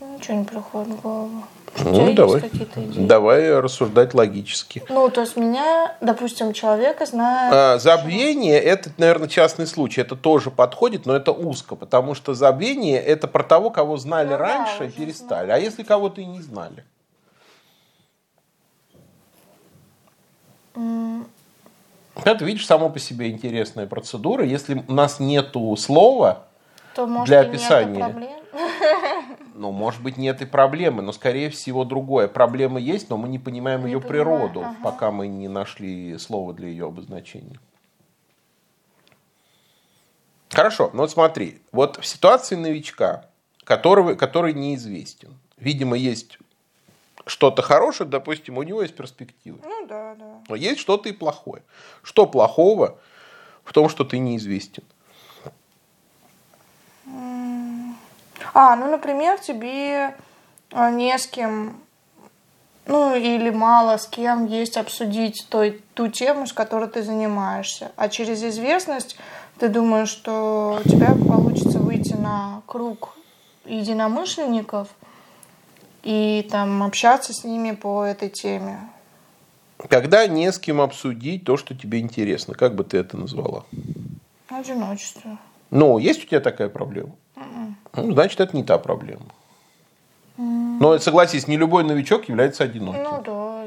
[0.01, 1.45] Ничего не приходит в голову.
[1.79, 2.43] Ну, давай.
[2.77, 4.83] Давай рассуждать логически.
[4.89, 7.53] Ну, то есть меня, допустим, человека знает...
[7.53, 10.01] А, забвение– это, наверное, частный случай.
[10.01, 14.37] Это тоже подходит, но это узко, потому что забвение– это про того, кого знали ну,
[14.37, 15.47] раньше, да, перестали.
[15.47, 15.61] Знаю.
[15.61, 16.85] А если кого-то и не знали?
[22.25, 24.45] Это, видишь, само по себе интересная процедура.
[24.45, 26.45] Если у нас нету слова
[26.95, 28.35] То, может, для описания,
[29.55, 32.29] ну, может быть, нет и проблемы, но, скорее всего, другое.
[32.29, 34.25] Проблема есть, но мы не понимаем не ее понимаю.
[34.25, 34.77] природу, ага.
[34.83, 37.59] пока мы не нашли слова для ее обозначения.
[40.51, 43.27] Хорошо, ну вот смотри, вот в ситуации новичка,
[43.65, 46.39] которого, который неизвестен, видимо, есть
[47.27, 49.59] что-то хорошее, допустим, у него есть перспективы.
[49.65, 50.43] Ну да, да.
[50.49, 51.63] Но есть что-то и плохое.
[52.03, 52.99] Что плохого
[53.65, 54.85] в том, что ты неизвестен?
[58.55, 60.15] А, ну, например, тебе
[60.73, 61.77] а, не с кем,
[62.87, 67.93] ну, или мало с кем есть обсудить той, ту тему, с которой ты занимаешься.
[67.97, 69.19] А через известность
[69.59, 73.15] ты думаешь, что у тебя получится выйти на круг
[73.67, 74.89] единомышленников–
[76.05, 78.79] и там общаться с ними по этой теме.
[79.89, 83.65] Когда не с кем обсудить то, что тебе интересно, как бы ты это назвала?
[84.49, 85.39] Одиночество.
[85.71, 87.17] Ну, есть у тебя такая проблема?
[87.37, 87.75] Mm-mm.
[87.97, 89.27] Ну, значит, это не та проблема.
[90.37, 93.03] Но согласись, не любой новичок является одиноким.
[93.03, 93.65] Ну да,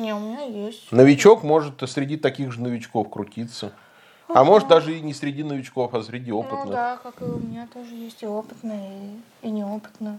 [0.00, 0.92] не, у меня есть.
[0.92, 3.72] Новичок может среди таких же новичков крутиться.
[4.28, 6.64] А может даже и не среди новичков, а среди ну опытных.
[6.64, 10.18] Ну да, как и у меня тоже есть и опытные, и, и неопытные.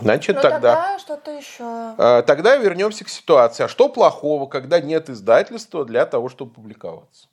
[0.00, 0.74] Значит, ну, тогда...
[0.74, 1.64] тогда что-то еще.
[1.98, 3.64] А, тогда вернемся к ситуации.
[3.64, 7.28] А что плохого, когда нет издательства для того, чтобы публиковаться?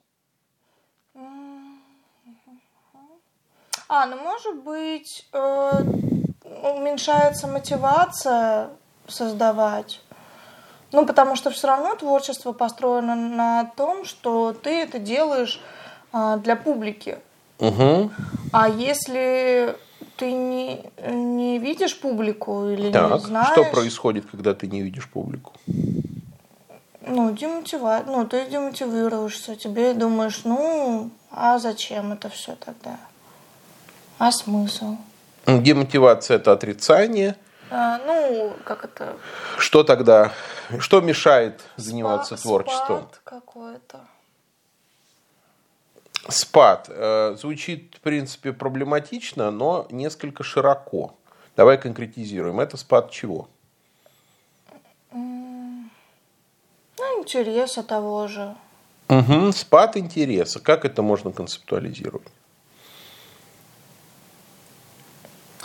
[3.88, 5.82] А, ну может быть, э,
[6.76, 8.70] уменьшается мотивация
[9.06, 10.00] создавать.
[10.92, 15.60] Ну, потому что все равно творчество построено на том, что ты это делаешь
[16.12, 17.18] а, для публики.
[17.58, 18.10] Угу.
[18.52, 19.76] А если
[20.16, 23.52] ты не, не видишь публику или Так, не знаешь...
[23.52, 25.52] что происходит, когда ты не видишь публику?
[27.02, 28.02] Ну, демотива...
[28.06, 32.98] ну, ты демотивируешься, тебе думаешь, ну, а зачем это все тогда?
[34.18, 34.96] А смысл?
[35.46, 37.36] Демотивация– это отрицание.
[37.70, 39.16] А, ну, как это?
[39.58, 40.32] Что тогда?
[40.78, 42.98] Что мешает заниматься Спа- творчеством?
[42.98, 44.00] спад какой-то.
[46.28, 46.86] Спад.
[46.88, 51.14] Э, Звучит, в принципе, проблематично, но несколько широко.
[51.56, 52.58] Давай конкретизируем.
[52.60, 53.48] Это спад чего?
[55.12, 55.88] Ну,
[57.18, 58.54] интереса того же.
[59.08, 59.52] Угу.
[59.52, 60.60] Спад интереса.
[60.60, 62.26] Как это можно концептуализировать?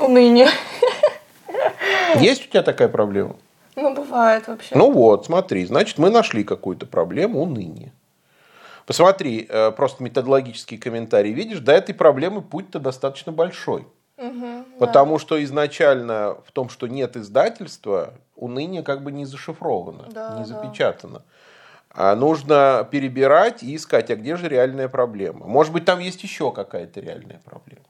[0.02, 0.48] Уныние.
[2.16, 3.36] Есть у тебя такая проблема?
[3.76, 4.76] Ну, бывает вообще.
[4.76, 7.94] Ну вот, смотри, значит, мы нашли какую-то проблему уныния.
[8.86, 11.32] Посмотри, э, просто методологический комментарий.
[11.32, 13.88] Видишь, до этой проблемы путь-то достаточно большой.
[14.18, 20.36] Мгм, Потому что изначально в том, что нет издательства, уныние как бы не зашифровано, Да,
[20.38, 20.46] не да.
[20.46, 21.22] запечатано.
[21.90, 25.46] А нужно перебирать и искать, а где же реальная проблема.
[25.48, 27.86] Может быть, там есть еще какая-то реальная проблема.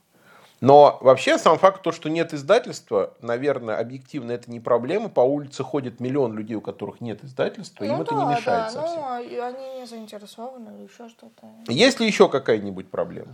[0.62, 5.10] Но вообще сам факт то, что нет издательства, наверное, объективно это не проблема.
[5.10, 8.46] По улице ходит миллион людей, у которых нет издательства, им Ну это да, не мешает
[8.66, 9.00] да, совсем.
[9.00, 11.48] ну, а и они не заинтересованы или еще что-то.
[11.68, 13.34] Есть ли еще какая-нибудь проблема?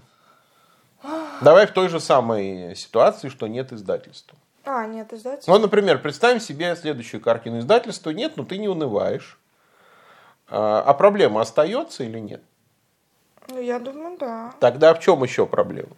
[1.42, 4.38] Давай в той же самой ситуации, что нет издательства.
[4.64, 5.52] А, нет, издательство.
[5.52, 7.60] Ну, например, представим себе следующую картину.
[7.60, 9.38] Издательства нет, но ты не унываешь.
[10.50, 12.42] А а проблема остается или нет?
[13.50, 14.54] Ну, я думаю, да.
[14.62, 15.90] Тогда в чем еще проблема?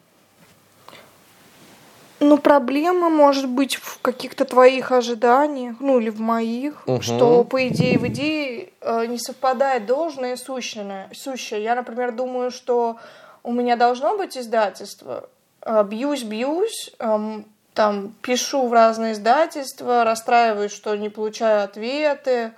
[2.20, 7.02] Ну, проблема может быть в каких-то твоих ожиданиях, ну или в моих, Мгм.
[7.02, 11.10] что, по идее, в идее э, не совпадает должное и сущее.
[11.14, 11.64] сущее.
[11.64, 12.98] Я, например, думаю, что
[13.44, 15.30] у меня должно быть издательство.
[15.62, 22.52] Э, Бьюсь, бьюсь, эм, там пишу в разные издательства, расстраиваюсь, что не получаю ответы.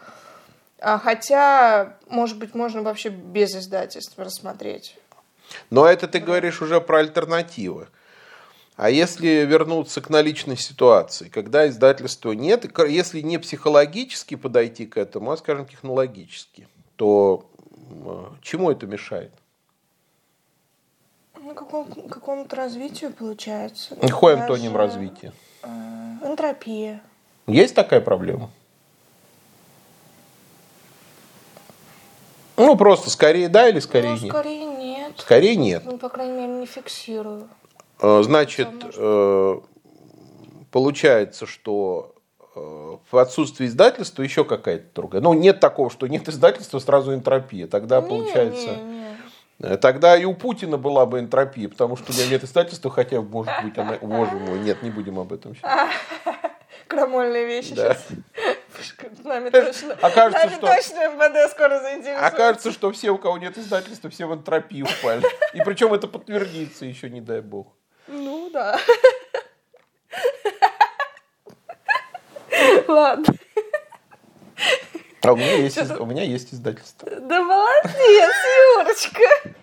[0.79, 4.97] А Хотя, может быть, можно вообще без издательства рассмотреть.
[5.69, 7.87] Но это ты говоришь уже про альтернативы.
[8.77, 15.31] А если вернуться к наличной ситуации, когда издательства нет, если не психологически подойти к этому,
[15.31, 17.45] а, скажем, технологически, то
[17.89, 19.31] м, чему это мешает?
[21.35, 23.95] Ну, каком, какому-то развитию получается.
[23.95, 25.33] Какой Даже, антоним развития?
[25.63, 25.67] э,
[26.23, 27.01] энтропия.
[27.47, 28.49] Есть такая проблема?
[32.57, 34.29] Ну, просто скорее да или скорее ну, нет?
[34.29, 35.13] скорее нет.
[35.17, 35.83] Скорее нет.
[35.85, 37.49] Ну, по крайней мере, не фиксирую.
[38.01, 39.59] Э, Значит, э,
[40.71, 42.15] получается, что
[42.55, 45.21] э, в отсутствии издательства еще какая-то другая.
[45.21, 47.67] Ну, нет такого, что нет издательства, сразу энтропия.
[47.67, 48.75] Тогда Не, получается...
[48.75, 48.83] не,
[49.59, 49.77] не.
[49.77, 53.53] Тогда и у Путина была бы энтропия, потому что у него нет издательства, хотя, может
[53.63, 53.95] быть, она...
[54.01, 55.89] Боже мой, нет, не будем об этом сейчас.
[56.87, 57.93] Крамольные вещи Да.
[57.93, 58.07] сейчас.
[59.23, 62.25] Нами точно, Окажется, нами что- точно МВД скоро заинтересуется.
[62.25, 65.21] Окажется, что все, у кого нет издательства, все в энтропию впали.
[65.53, 67.67] И причем это подтвердится еще, не дай бог.
[68.07, 68.79] Ну, да.
[72.87, 73.33] Ладно.
[75.23, 77.09] А у меня есть, из- у меня есть издательство.
[77.09, 78.33] Да молодец,
[78.77, 79.53] Юрочка.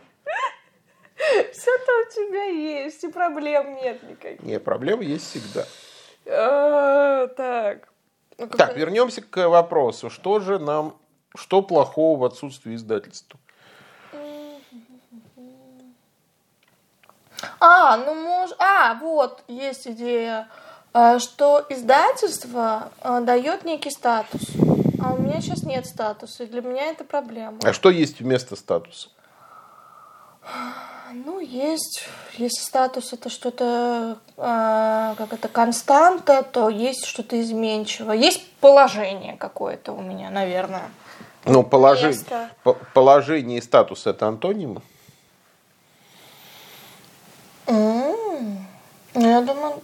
[1.53, 4.43] Все-то у тебя есть, и проблем нет никаких.
[4.43, 5.67] Не, проблемы есть всегда.
[6.27, 7.89] А, Так.
[8.39, 10.11] Ну, Так, вернемся к вопросу.
[10.11, 10.97] Что же нам,
[11.35, 13.41] что плохого в отсутствии издательства?
[17.61, 18.51] А, ну мож...
[18.59, 20.49] А, вот, есть идея,
[20.93, 24.43] а, что издательство а, дает некий статус.
[25.03, 27.59] А у меня сейчас нет статуса, и для меня это проблема.
[27.65, 29.09] А что есть вместо статуса?
[31.13, 32.05] Ну, есть,
[32.37, 38.17] если статус это что-то, а, как это, константа, то есть что-то изменчивое.
[38.17, 40.91] Есть положение какое-то у меня, наверное.
[41.45, 44.83] Ну, положение, по- положение и статус это антонимы.
[47.67, 48.67] М,
[49.15, 49.75] Ну, я думаю,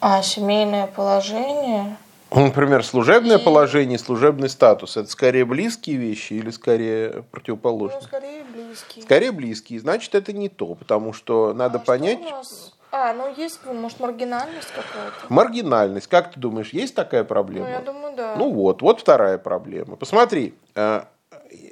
[0.00, 1.96] а, семейное положение.
[2.30, 4.96] Ну, Например, служебное И- положение, служебный статус.
[4.96, 8.02] Это скорее близкие вещи или скорее Ну, противоположные?
[8.02, 9.02] скорее близкие.
[9.04, 12.72] Скорее близкие, значит, это не то, потому что надо А что понять у нас?
[12.92, 15.26] А, ну есть, может, маргинальность какая-то.
[15.28, 16.06] маргинальность.
[16.08, 17.68] Как ты думаешь, есть такая Ну, проблема?
[17.68, 18.34] я думаю, да.
[18.36, 19.96] Ну вот, вот вторая проблема.
[19.96, 21.02] Посмотри, э,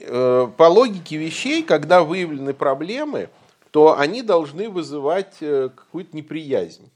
[0.00, 3.28] э, по логике вещей, когда выявлены проблемы,
[3.70, 6.90] то они должны вызывать э, какую-то неприязнь.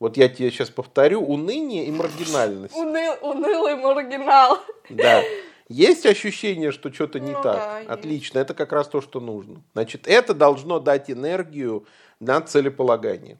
[0.00, 2.74] Вот я тебе сейчас повторю, уныние и маргинальность.
[2.74, 4.58] Уныл, унылый маргинал.
[4.90, 5.22] Да.
[5.68, 7.56] Есть ощущение, что что-то не Ну так?
[7.56, 7.90] да, есть.
[7.90, 9.62] Отлично, это как раз то, что нужно.
[9.72, 11.86] Значит, это должно дать энергию
[12.20, 13.38] на целеполагание.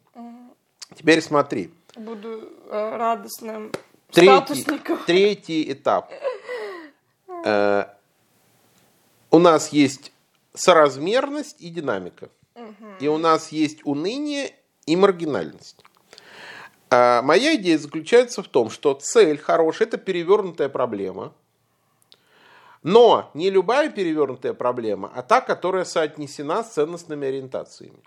[0.95, 1.71] Теперь смотри.
[1.97, 3.73] Буду э, радостным
[4.11, 4.65] Третий,
[5.07, 6.11] третий этап.
[7.45, 7.87] Э,
[9.31, 10.13] у нас есть
[10.55, 12.31] соразмерность и динамика.
[13.01, 14.55] И у нас есть уныние
[14.87, 15.85] и маргинальность.
[16.91, 21.33] А моя идея заключается в том, что цель хорошая– это перевернутая проблема.
[22.83, 27.99] Но не любая перевернутая проблема, а та, которая соотнесена с ценностными ориентациями.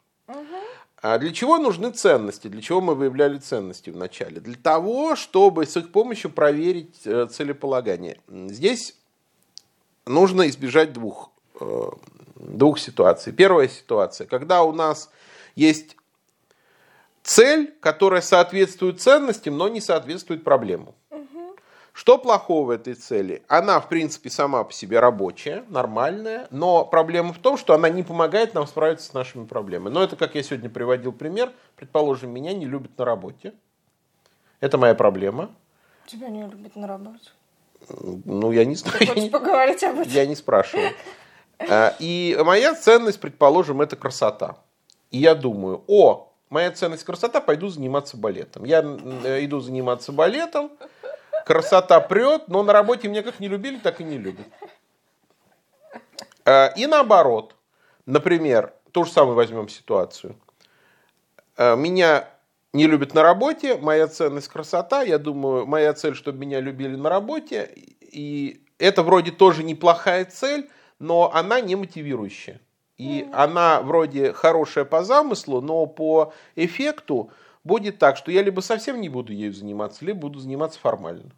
[1.02, 2.48] А для чего нужны ценности?
[2.48, 4.40] Для чего мы выявляли ценности в начале?
[4.40, 8.20] Для того, чтобы с их помощью проверить э, целеполагание.
[8.28, 8.96] Здесь
[10.08, 11.90] нужно избежать двух, э,
[12.36, 13.32] двух ситуаций.
[13.32, 15.12] Первая ситуация, когда у нас
[15.56, 15.97] есть
[17.28, 20.96] цель, которая соответствует ценностям, но не соответствует проблемам.
[21.92, 23.42] Что плохого в этой цели?
[23.48, 28.04] Она, в принципе, сама по себе рабочая, нормальная, но проблема в том, что она не
[28.04, 29.92] помогает нам справиться с нашими проблемами.
[29.92, 33.54] Но это, как я сегодня приводил пример, предположим, меня не любят на работе.
[34.60, 35.50] Это моя проблема.
[36.06, 37.32] Тебя не любят на работе.
[38.26, 38.98] Ну, я не знаю.
[39.00, 40.12] я Хочешь поговорить об этом?
[40.12, 40.92] Я не спрашиваю.
[41.60, 44.58] А, И моя ценность, предположим, это красота.
[45.10, 48.64] И я думаю, о, моя ценность красота, пойду заниматься балетом.
[48.64, 50.72] Я э, иду заниматься балетом,
[51.46, 54.46] красота прет, но на работе меня как не любили, так и не любят.
[56.46, 57.56] А, И наоборот.
[58.06, 60.38] Например, то же самое возьмем ситуацию.
[61.58, 62.30] А, Меня
[62.74, 67.10] не любят на работе, моя ценность красота, я думаю, моя цель, чтобы меня любили на
[67.10, 72.60] работе, и это вроде тоже неплохая цель, но она не мотивирующая.
[72.98, 77.30] И она вроде хорошая по замыслу, но по эффекту
[77.64, 81.32] будет так, что я либо совсем не буду ею заниматься, либо буду заниматься формально.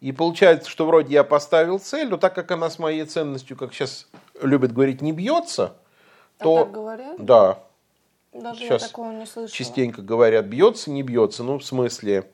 [0.00, 3.72] И получается, что вроде я поставил цель, но так как она с моей ценностью, как
[3.72, 4.06] сейчас
[4.42, 5.74] любят говорить, не бьется,
[6.38, 6.56] то...
[6.58, 7.24] А так говорят?
[7.24, 7.58] Да,
[8.32, 9.48] Даже сейчас я такого не слышала.
[9.48, 11.42] частенько говорят, бьется, не бьется.
[11.42, 12.30] Ну, в смысле,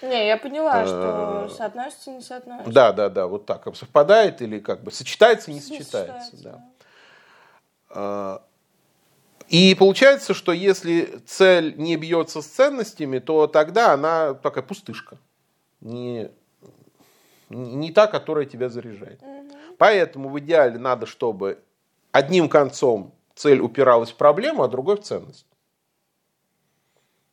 [0.00, 2.72] Не, я поняла, что Э, соотносится, не соотносится.
[2.72, 3.66] да, да, да, вот так.
[3.76, 6.64] Совпадает или как бы сочетается, не сочетается, Да.
[9.48, 15.18] И получается, что если цель не бьется с ценностями, то тогда она такая пустышка.
[15.80, 16.30] Не,
[17.48, 19.20] не та, которая тебя заряжает.
[19.76, 21.64] Поэтому в идеале надо, чтобы
[22.12, 25.46] одним концом цель упиралась в проблему, а другой в ценность.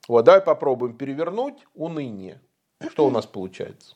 [0.08, 2.42] Вот, давай попробуем перевернуть уныние.
[2.90, 3.96] Что у нас получается?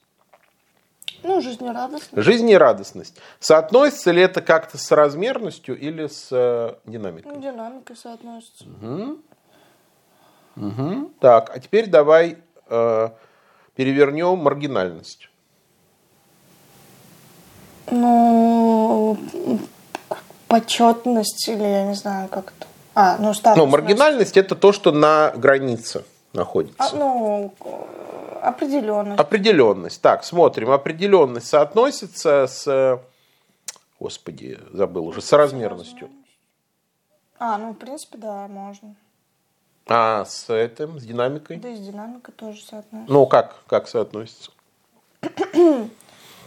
[1.24, 2.22] Ну, жизнерадостно.
[2.22, 3.18] Жизнерадостность.
[3.40, 7.32] Соотносится ли это как-то с размерностью или с э, динамикой?
[7.34, 8.66] Ну, динамика соотносится.
[10.56, 11.14] Мгм.
[11.20, 12.38] Так, а теперь давай
[12.70, 13.10] э,
[13.76, 15.30] перевернем маргинальность.
[17.90, 19.18] Ну,
[20.48, 22.68] почетность или я не знаю, как это.
[22.94, 23.58] А, ну, статус.
[23.58, 26.04] Ну, маргинальность это то, что на границе
[26.34, 26.84] находится.
[26.84, 27.54] А, ну,
[28.42, 29.20] определенность.
[29.20, 30.02] Определенность.
[30.02, 30.72] Так, смотрим.
[30.72, 33.00] Определенность соотносится с...
[34.00, 36.10] Господи, забыл уже, с размерностью.
[37.38, 38.96] А, ну, в принципе, да, можно.
[39.88, 41.58] А с этим, с динамикой?
[41.58, 43.14] Да и с динамикой тоже соотносится.
[43.14, 44.52] Ну, как, как соотносится?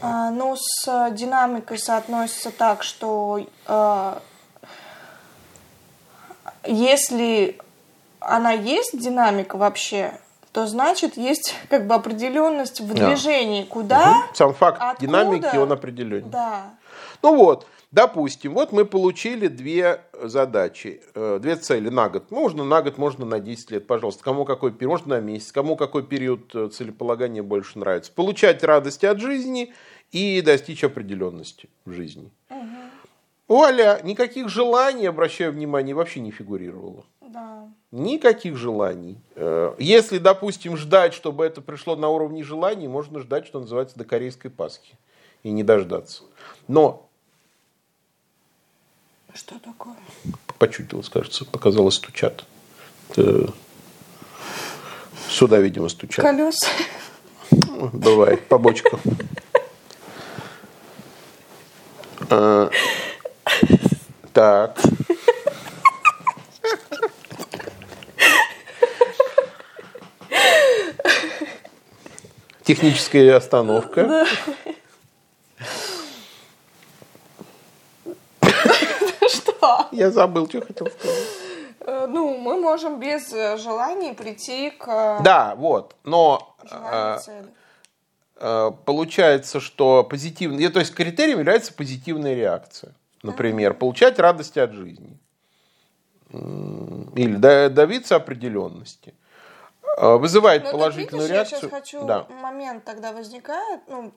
[0.00, 4.18] А, ну, с динамикой соотносится так, что э,
[6.64, 7.58] если
[8.20, 10.18] она есть, динамика вообще,
[10.54, 13.08] то значит есть как бы определенность в Да.
[13.08, 13.64] движении.
[13.64, 14.22] Куда?
[14.34, 15.04] Сам факт Откуда?
[15.06, 16.30] динамики, он определен.
[16.30, 16.74] Да.
[17.22, 22.30] Ну вот, допустим, вот мы получили две задачи, э, две цели на год.
[22.30, 24.22] Можно на год, можно на 10 лет, пожалуйста.
[24.22, 28.12] Кому какой период, можно на месяц, кому какой период э, целеполагания больше нравится.
[28.12, 29.74] Получать радость от жизни
[30.12, 32.30] и достичь определенности в жизни.
[33.46, 37.04] Вуаля, никаких желаний, обращаю внимание, вообще не фигурировало.
[37.20, 37.68] Да.
[37.90, 39.18] Никаких желаний.
[39.34, 44.04] Э, Если, допустим, ждать, чтобы это пришло на уровне желаний, можно ждать, что называется, до
[44.04, 44.96] корейской Пасхи.
[45.42, 46.22] И не дождаться.
[46.68, 47.06] Но
[49.34, 49.96] Что такое?
[50.58, 52.44] почутилось, кажется, показалось, стучат.
[53.10, 53.52] Это
[55.28, 56.24] Сюда, видимо, стучат.
[56.24, 56.68] Колеса.
[57.92, 59.00] Бывает, по бочкам.
[64.32, 64.76] Так.
[72.64, 74.26] Техническая остановка.
[79.28, 79.88] Что?
[79.92, 81.44] Я забыл, что хотел сказать.
[81.80, 85.94] Э, мы можем без э, желаний прийти к Да, вот.
[86.04, 87.18] Но э,
[88.36, 92.94] э, получается, что позитивный, то есть критерием является позитивная реакция.
[93.24, 95.18] Например, получать радость от жизни.
[96.30, 97.36] Или
[97.68, 99.14] добиться определенности.
[99.96, 101.58] Э, Вызывает Ну, тут, положительную видишь, реакцию.
[101.62, 102.26] Я сейчас хочу, Да.
[102.42, 104.12] момент тогда возникает, ну,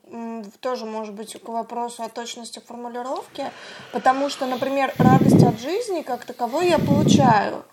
[0.60, 3.46] тоже, может быть, к вопросу о точности формулировки,
[3.92, 7.64] потому что, например, радость от жизни как таковой я получаю,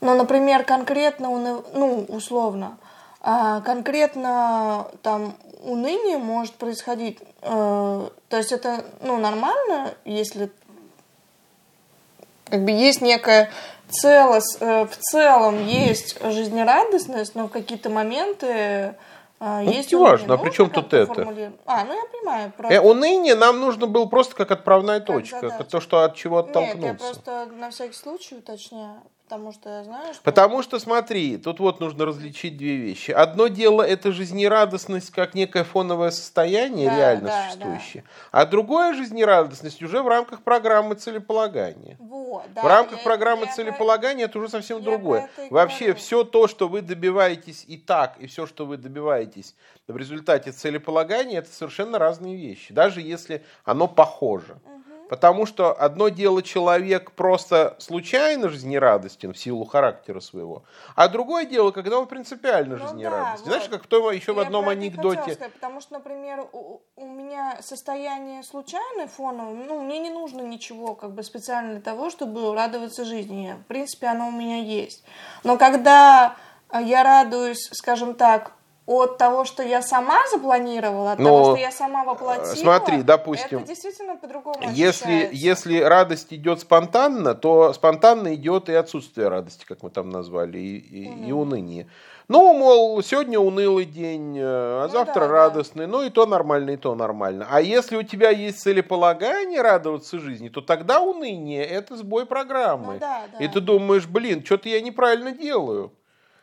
[0.00, 1.30] но, например, конкретно,
[1.74, 2.78] ну, условно,
[3.22, 10.50] а, конкретно там уныние может происходить, э, то есть это, ну, нормально, если
[12.50, 13.50] как бы есть некая
[13.88, 18.94] целос, э, в целом есть жизнерадостность, но в какие-то моменты
[19.40, 21.14] э, есть неважно, а при чем Нужно тут это?
[21.14, 21.60] формулировать?
[21.66, 22.52] А, ну я понимаю.
[22.58, 25.50] Э, уныние нам нужно было просто как отправная Как точка.
[25.50, 27.04] как то, что от чего Нет, я оттолкнуться.
[27.06, 29.00] просто на всякий случай уточняю,
[29.30, 30.22] потому что я знаю, что...
[30.24, 33.12] Потому что, смотри, тут вот нужно различить две вещи.
[33.12, 38.04] Одно дело это жизнерадостность как некое фоновое состояние, Да, реально да, существующее.
[38.32, 41.96] А другое жизнерадостность уже в рамках программы целеполагания.
[42.00, 45.30] Вот, да, в рамках я- программы я целеполагания это уже совсем я другое.
[45.50, 46.00] Вообще говорю.
[46.00, 49.54] все то, что вы добиваетесь и так, и все, что вы добиваетесь
[49.86, 54.56] в результате целеполагания, это совершенно разные вещи, даже если оно похоже.
[55.10, 60.62] Потому что одно дело человек просто случайно жизнерадостен в силу характера своего,
[60.94, 63.44] а другое дело, когда он принципиально Ну да, жизнерадостен.
[63.44, 63.72] Знаешь, вот.
[63.72, 65.34] как в том еще в Я одном и хотела анекдоте.
[65.34, 70.94] сказать, потому что, например, у, у меня состояние случайное фоновое, ну, мне не нужно ничего
[70.94, 73.56] как бы специально для того, чтобы радоваться жизни.
[73.64, 75.02] В принципе, оно у меня есть.
[75.42, 76.36] Но когда
[76.72, 78.52] я радуюсь, скажем так,
[78.86, 83.58] от того, что я сама запланировала, от Но, того, что я сама воплотила, смотри, допустим,
[83.60, 85.34] это действительно по-другому Если, ощущается.
[85.36, 90.76] если радость идет спонтанно, то спонтанно идет и отсутствие радости, как мы там назвали, и,
[90.78, 91.86] и- и уныние.
[92.26, 95.32] Ну, мол, сегодня унылый день, э, а Ну завтра да, да.
[95.32, 97.46] радостный, ну и то нормально, и то нормально.
[97.50, 102.94] А если у тебя есть целеполагание радоваться жизни, то тогда уныние– это сбой программы.
[102.94, 103.44] Ну да, да.
[103.44, 105.92] И ты думаешь, блин, что-то я неправильно делаю.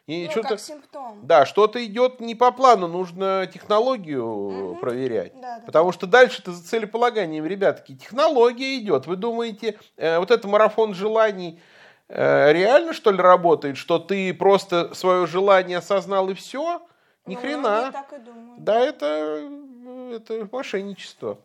[0.08, 1.20] И ну, что-то, как симптом.
[1.22, 5.34] да, что-то идет не по плану, нужно технологию проверять.
[5.36, 9.06] Да, да, Потому что дальше-то за целеполаганием, ребятки, технология идет.
[9.06, 11.60] Вы думаете, э, вот это марафон желаний
[12.08, 13.76] э, реально, что ли, работает?
[13.76, 16.88] Что ты просто свое желание осознал и все?
[17.26, 17.92] Ни Ну, хрена.
[17.92, 18.64] так и думают.
[18.64, 19.06] Да, это,
[19.42, 21.38] э, это мошенничество.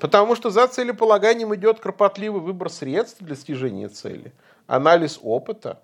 [0.00, 4.32] Потому что за целеполаганием идет кропотливый выбор средств для достижения цели,
[4.66, 5.80] анализ опыта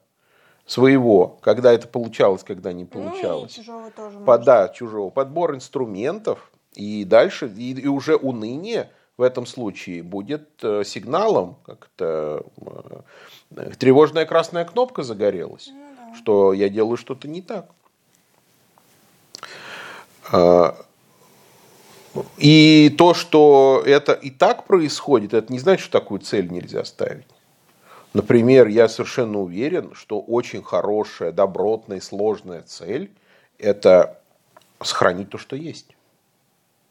[0.69, 4.45] своего, когда это получалось, когда не получалось Ну, и чужого тоже по- можно.
[4.45, 10.85] да, чужого, подбор инструментов, и дальше, и, и уже уныние в этом случае будет э,
[10.85, 12.45] сигналом, как-то
[13.57, 17.71] э, тревожная красная кнопка загорелась, Ну что я делаю что-то не так.
[20.31, 20.77] А,
[22.37, 27.27] И то, что это и так происходит, это не значит, что такую цель нельзя ставить.
[28.15, 33.11] Например, я совершенно уверен, что очень хорошая, добротная, сложная цель–
[33.59, 34.19] это
[34.83, 35.95] сохранить то, что есть.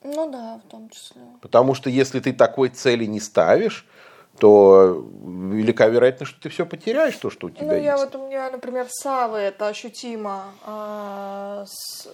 [0.03, 1.21] Ну да, в том числе.
[1.41, 3.85] Потому что если ты такой цели не ставишь,
[4.37, 8.03] то велика вероятность, что ты все потеряешь, то, что у тебя Ну, я есть.
[8.05, 10.45] вот у меня, например, с Савой это ощутимо.
[10.63, 12.07] а, с-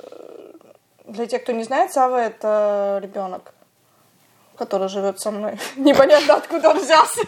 [1.05, 3.53] Для тех, кто не знает, Сава это ребенок,
[4.55, 5.59] который живет со мной.
[5.75, 7.21] Непонятно, откуда он взялся.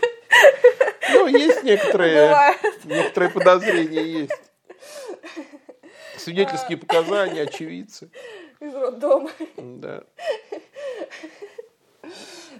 [1.11, 2.85] Ну, есть некоторые, Бывает.
[2.85, 4.41] некоторые подозрения есть.
[6.17, 8.09] Свидетельские показания, очевидцы.
[8.59, 9.29] Из роддома.
[9.57, 10.03] Да.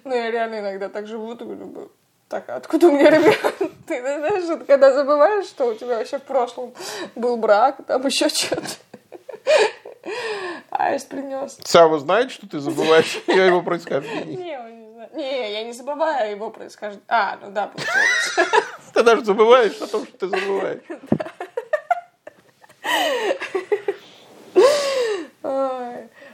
[0.04, 1.92] Ну, я реально иногда так живу, говорю,
[2.28, 3.56] так, а откуда у меня ребенок?
[3.88, 6.74] Ты знаешь, когда забываешь, что у тебя вообще в прошлом
[7.16, 8.68] был брак, там еще что-то.
[10.70, 11.58] Аист принес.
[11.64, 14.36] Сава знает, что ты забываешь о его происхождении.
[14.44, 15.16] Не, он не знает.
[15.16, 17.06] Не, я не забываю его происхождение.
[17.08, 18.66] А, ну да, получается.
[18.94, 20.82] Ты даже забываешь о том, что ты забываешь.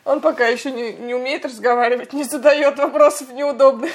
[0.04, 3.92] Он пока еще не, не умеет разговаривать, не задает вопросов неудобных.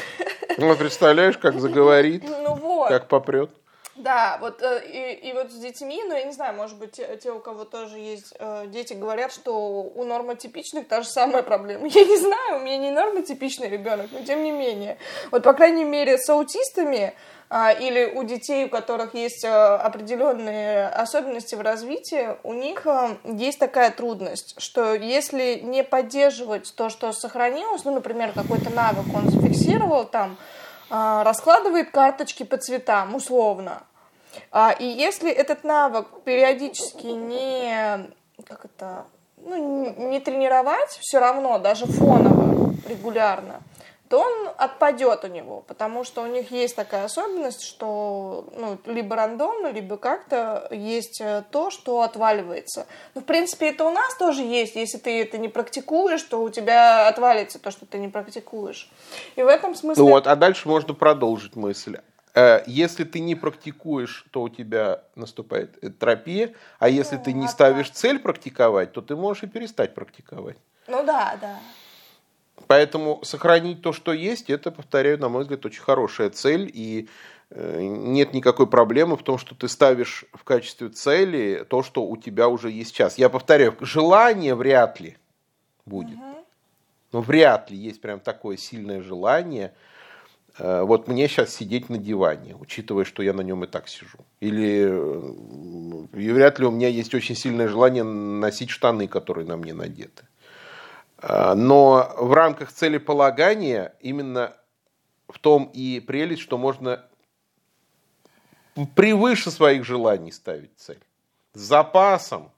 [0.56, 2.88] Ну, представляешь, как заговорит, Ну вот.
[2.88, 3.50] как попрет.
[3.96, 7.16] Да, вот э, и, и вот с детьми, ну я не знаю, может быть, те,
[7.16, 11.86] те, у кого тоже есть э, дети, говорят, что у нормотипичных та же самая проблема.
[11.88, 14.98] Я не знаю, у меня не нормотипичный ребенок, но тем не менее.
[15.30, 17.14] Вот, по крайней мере, с аутистами
[17.48, 23.16] а, или у детей, у которых есть э, определенные особенности в развитии, у них э,
[23.24, 29.30] есть такая трудность, что если не поддерживать то, что сохранилось, ну, например, какой-то навык он
[29.30, 30.36] зафиксировал там,
[30.88, 33.82] раскладывает карточки по цветам, условно.
[34.52, 38.10] А, и если этот навык периодически не,
[38.46, 39.04] как это,
[39.38, 43.60] ну, не тренировать все равно, даже фоново, регулярно,
[44.08, 49.16] то он отпадет у него, потому что у них есть такая особенность, что ну, либо
[49.16, 52.86] рандомно, либо как-то есть э, то, что отваливается.
[53.14, 54.76] Ну, в принципе, это у нас тоже есть.
[54.76, 58.88] Если ты это не практикуешь, то у тебя отвалится то, что ты не практикуешь.
[59.34, 60.02] И в этом смысле...
[60.02, 61.98] Ну вот, а дальше можно продолжить мысль.
[62.34, 67.48] Э, если ты не практикуешь, то у тебя наступает энтропия, а если ну, ты не
[67.48, 70.58] ставишь цель практиковать, то ты можешь и перестать практиковать.
[70.86, 71.58] Ну да, да.
[72.66, 76.70] Поэтому сохранить то, что есть, это, повторяю, на мой взгляд, очень хорошая цель.
[76.72, 77.08] И
[77.50, 82.16] э, нет никакой проблемы в том, что ты ставишь в качестве цели то, что у
[82.16, 83.18] тебя уже есть сейчас.
[83.18, 85.16] Я повторяю, желание вряд ли
[85.84, 86.16] будет.
[86.16, 86.44] Угу.
[87.12, 89.72] Ну, вряд ли есть прям такое сильное желание.
[90.58, 94.18] Э, вот мне сейчас сидеть на диване, учитывая, что я на нем и так сижу.
[94.40, 99.56] Или э, и вряд ли у меня есть очень сильное желание носить штаны, которые на
[99.56, 100.24] мне надеты.
[101.28, 104.56] А, но в рамках целеполагания именно
[105.28, 107.04] в том и прелесть, что можно
[108.94, 111.00] превыше своих желаний ставить цель.
[111.52, 112.52] С запасом.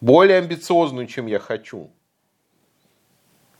[0.00, 1.92] Более амбициозную, чем я хочу.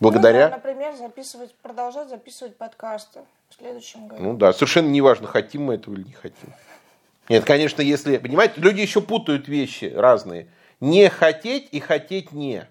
[0.01, 0.49] Благодаря...
[0.49, 4.21] Ну, например, записывать, продолжать записывать подкасты в следующем году.
[4.21, 6.53] Ну да, совершенно неважно, хотим мы этого или не хотим.
[7.29, 8.17] Нет, конечно, если...
[8.17, 10.49] Понимаете, люди еще путают вещи разные.
[10.81, 12.67] Не хотеть и хотеть не.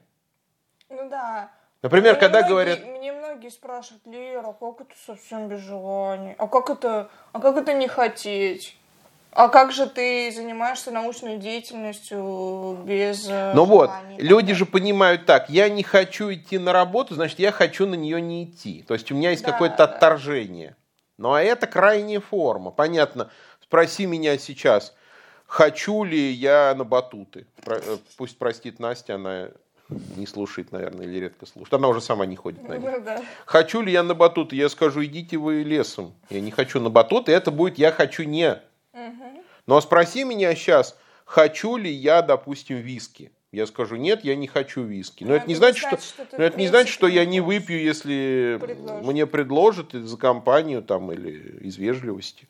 [1.04, 1.52] Ну да.
[1.82, 2.86] Например, мне когда многие, говорят...
[2.86, 6.36] Мне многие спрашивают, Лера, а как это совсем без желания?
[6.38, 8.78] А как это, а как это не хотеть?
[9.32, 15.50] А как же ты занимаешься научной деятельностью без э, Ну вот, люди же понимают так,
[15.50, 18.86] я не хочу идти на работу, значит, я хочу на нее не идти.
[18.88, 19.84] То есть у меня есть да, какое-то да.
[19.86, 20.78] отторжение.
[21.18, 22.72] Ну а это крайняя форма.
[22.72, 23.30] Понятно,
[23.60, 24.94] спроси меня сейчас,
[25.48, 27.48] хочу ли я на батуты.
[27.66, 29.50] Э, пусть простит Настя, она
[29.90, 31.74] не слушает, наверное, или редко слушает.
[31.74, 32.90] Она уже сама не ходит на них.
[32.92, 33.22] Ну, да.
[33.46, 34.54] Хочу ли я на батут?
[34.54, 36.14] Я скажу, идите вы лесом.
[36.30, 38.62] Я не хочу на батут, и это будет я хочу не.
[38.94, 39.44] Угу.
[39.68, 43.32] Но спроси меня сейчас, хочу ли я, допустим, виски.
[43.52, 45.24] Я скажу, нет, я не хочу виски.
[45.24, 47.80] Но ну, это не значит, что, что но это не значит, что я не выпью,
[47.80, 49.06] если предложит.
[49.06, 52.48] мне предложат за компанию там, или из вежливости.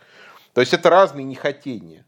[0.53, 2.05] То есть это разные нехотения.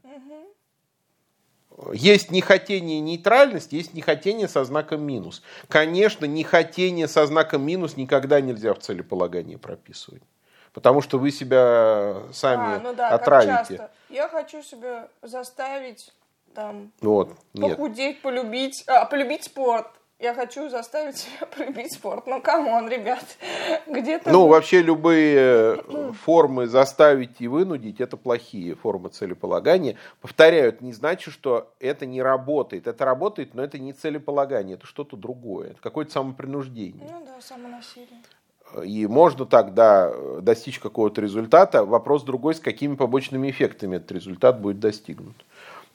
[1.94, 5.44] Есть нехотение нейтральность, есть нехотение со знаком минус.
[5.68, 10.24] Конечно, нехотение со знаком минус никогда нельзя в целеполагании прописывать.
[10.72, 13.90] Потому что вы себя сами а, ну да, отравите.
[14.10, 16.14] Я хочу себя заставить
[16.54, 19.88] там вот, похудеть, полюбить, а, полюбить спорт
[20.20, 22.26] я хочу заставить себя полюбить спорт.
[22.28, 23.26] Ну, come on, ребят,
[23.88, 24.32] где-то...
[24.32, 29.97] Ну, вообще любые э, формы заставить и вынудить, это плохие формы целеполагания.
[30.22, 32.88] Повторяю, это не значит, что это не работает.
[32.88, 35.72] Это работает, но это не целеполагание, это что-то другое.
[35.72, 37.07] Это какое-то самопринуждение.
[37.11, 38.22] Ну да, самонасилие.
[38.84, 40.11] И можно тогда
[40.41, 41.86] достичь какого-то результата.
[41.86, 45.36] Вопрос другой, с какими побочными эффектами этот результат будет достигнут.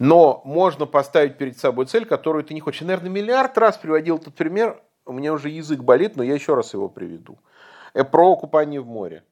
[0.01, 2.81] Но можно поставить перед собой цель, которую ты не хочешь.
[2.81, 4.83] Я, наверное, миллиард раз приводил этот пример.
[5.05, 7.39] У меня уже язык болит, но я еще раз его приведу.
[7.93, 9.23] Э, про купание в море.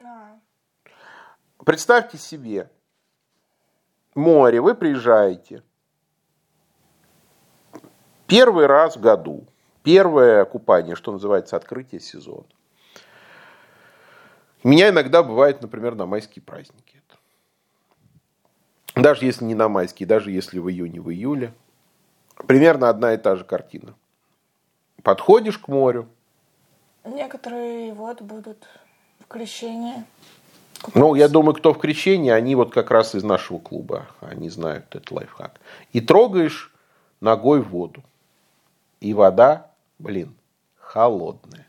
[0.00, 0.38] А.
[1.66, 2.70] Представьте себе,
[4.14, 5.64] море, вы приезжаете.
[8.28, 9.48] Первый раз в году.
[9.82, 12.46] Первое купание, что называется, открытие сезона.
[14.62, 16.93] У меня иногда бывает, например, на майские праздники.
[18.94, 21.52] Даже если не на майские, даже если в июне, в июле.
[22.46, 23.94] Примерно одна и та же картина.
[25.02, 26.08] Подходишь к морю.
[27.04, 28.66] Некоторые вот будут
[29.20, 30.04] в крещении.
[30.94, 34.06] Ну, я думаю, кто в крещении, они вот как раз из нашего клуба.
[34.20, 35.60] Они знают этот лайфхак.
[35.92, 36.72] И трогаешь
[37.20, 38.02] ногой в воду.
[39.00, 40.34] И вода, блин,
[40.76, 41.66] холодная.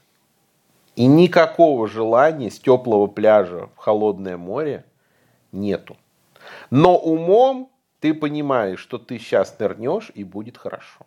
[0.96, 4.86] И никакого желания с теплого пляжа в холодное море
[5.52, 5.98] нету.
[6.70, 7.70] Но умом
[8.00, 11.06] ты понимаешь, что ты сейчас нырнешь и будет хорошо.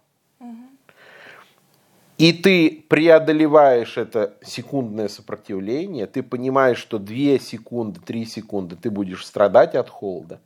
[2.19, 9.25] И ты преодолеваешь это секундное сопротивление, ты понимаешь, что 2 секунды, 3 секунды ты будешь
[9.25, 10.41] страдать от холода,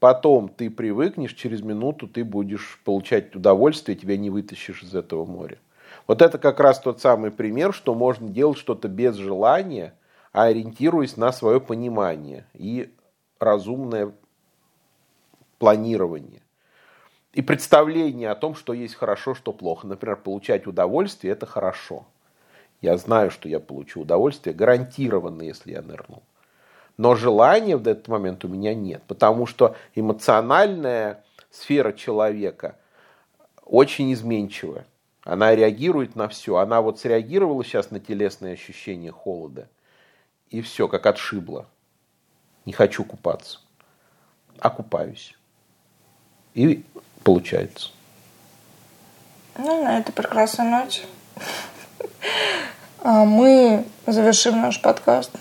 [0.00, 5.56] потом ты привыкнешь, через минуту ты будешь получать удовольствие, тебя не вытащишь из этого моря.
[6.06, 9.94] Вот это как раз тот самый пример, что можно делать что-то без желания,
[10.34, 12.92] а ориентируясь на свое понимание и
[13.40, 14.12] разумное
[15.58, 16.42] планирование
[17.34, 19.86] и представление о том, что есть хорошо, что плохо.
[19.86, 22.06] Например, получать удовольствие– это хорошо.
[22.80, 26.22] Я знаю, что я получу удовольствие гарантированно, если я нырну.
[26.96, 32.76] Но желания в этот момент у меня нет, потому что эмоциональная сфера человека
[33.64, 34.86] очень изменчивая.
[35.24, 36.56] Она реагирует на все.
[36.56, 39.68] Она вот среагировала сейчас на телесные ощущения холода.
[40.50, 41.66] И все, как отшибло.
[42.64, 43.60] Не хочу купаться.
[44.58, 45.36] А купаюсь.
[46.54, 46.84] И
[47.24, 47.90] получается.
[49.58, 51.02] Ну, на этой прекрасной ноте
[53.02, 55.32] а, мы завершим наш подкаст.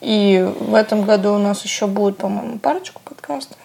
[0.00, 3.56] И в этом году у нас еще будет, по-моему, парочку подкастов.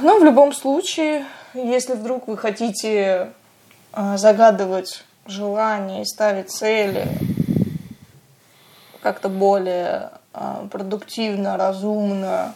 [0.00, 3.32] Но в любом случае, если вдруг вы хотите
[3.92, 7.06] а, загадывать желания и ставить цели
[9.02, 12.54] как-то более а, продуктивно, разумно,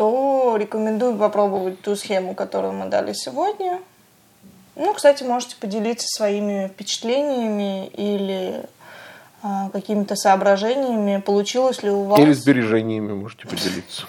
[0.00, 3.82] то рекомендую попробовать ту схему, которую мы дали сегодня.
[4.74, 8.64] Ну, кстати, можете поделиться своими впечатлениями или
[9.42, 12.18] а, какими-то соображениями, получилось ли у вас...
[12.18, 14.06] Или сбережениями можете поделиться.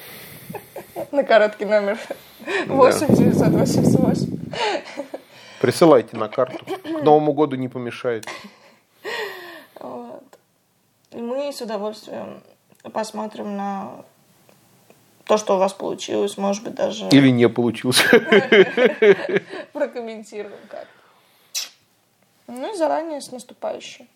[1.12, 2.00] На короткий номер
[2.68, 4.40] 8 988.
[5.60, 6.64] Присылайте на карту.
[6.66, 8.26] К Новому году не помешает.
[9.78, 10.24] Вот.
[11.12, 12.42] И мы с удовольствием
[12.94, 14.06] посмотрим на
[15.26, 17.08] то, что у вас получилось, может быть, даже...
[17.10, 18.04] Или не получилось.
[19.74, 20.88] Прокомментируем как.
[22.48, 24.08] Ну и заранее с наступающим.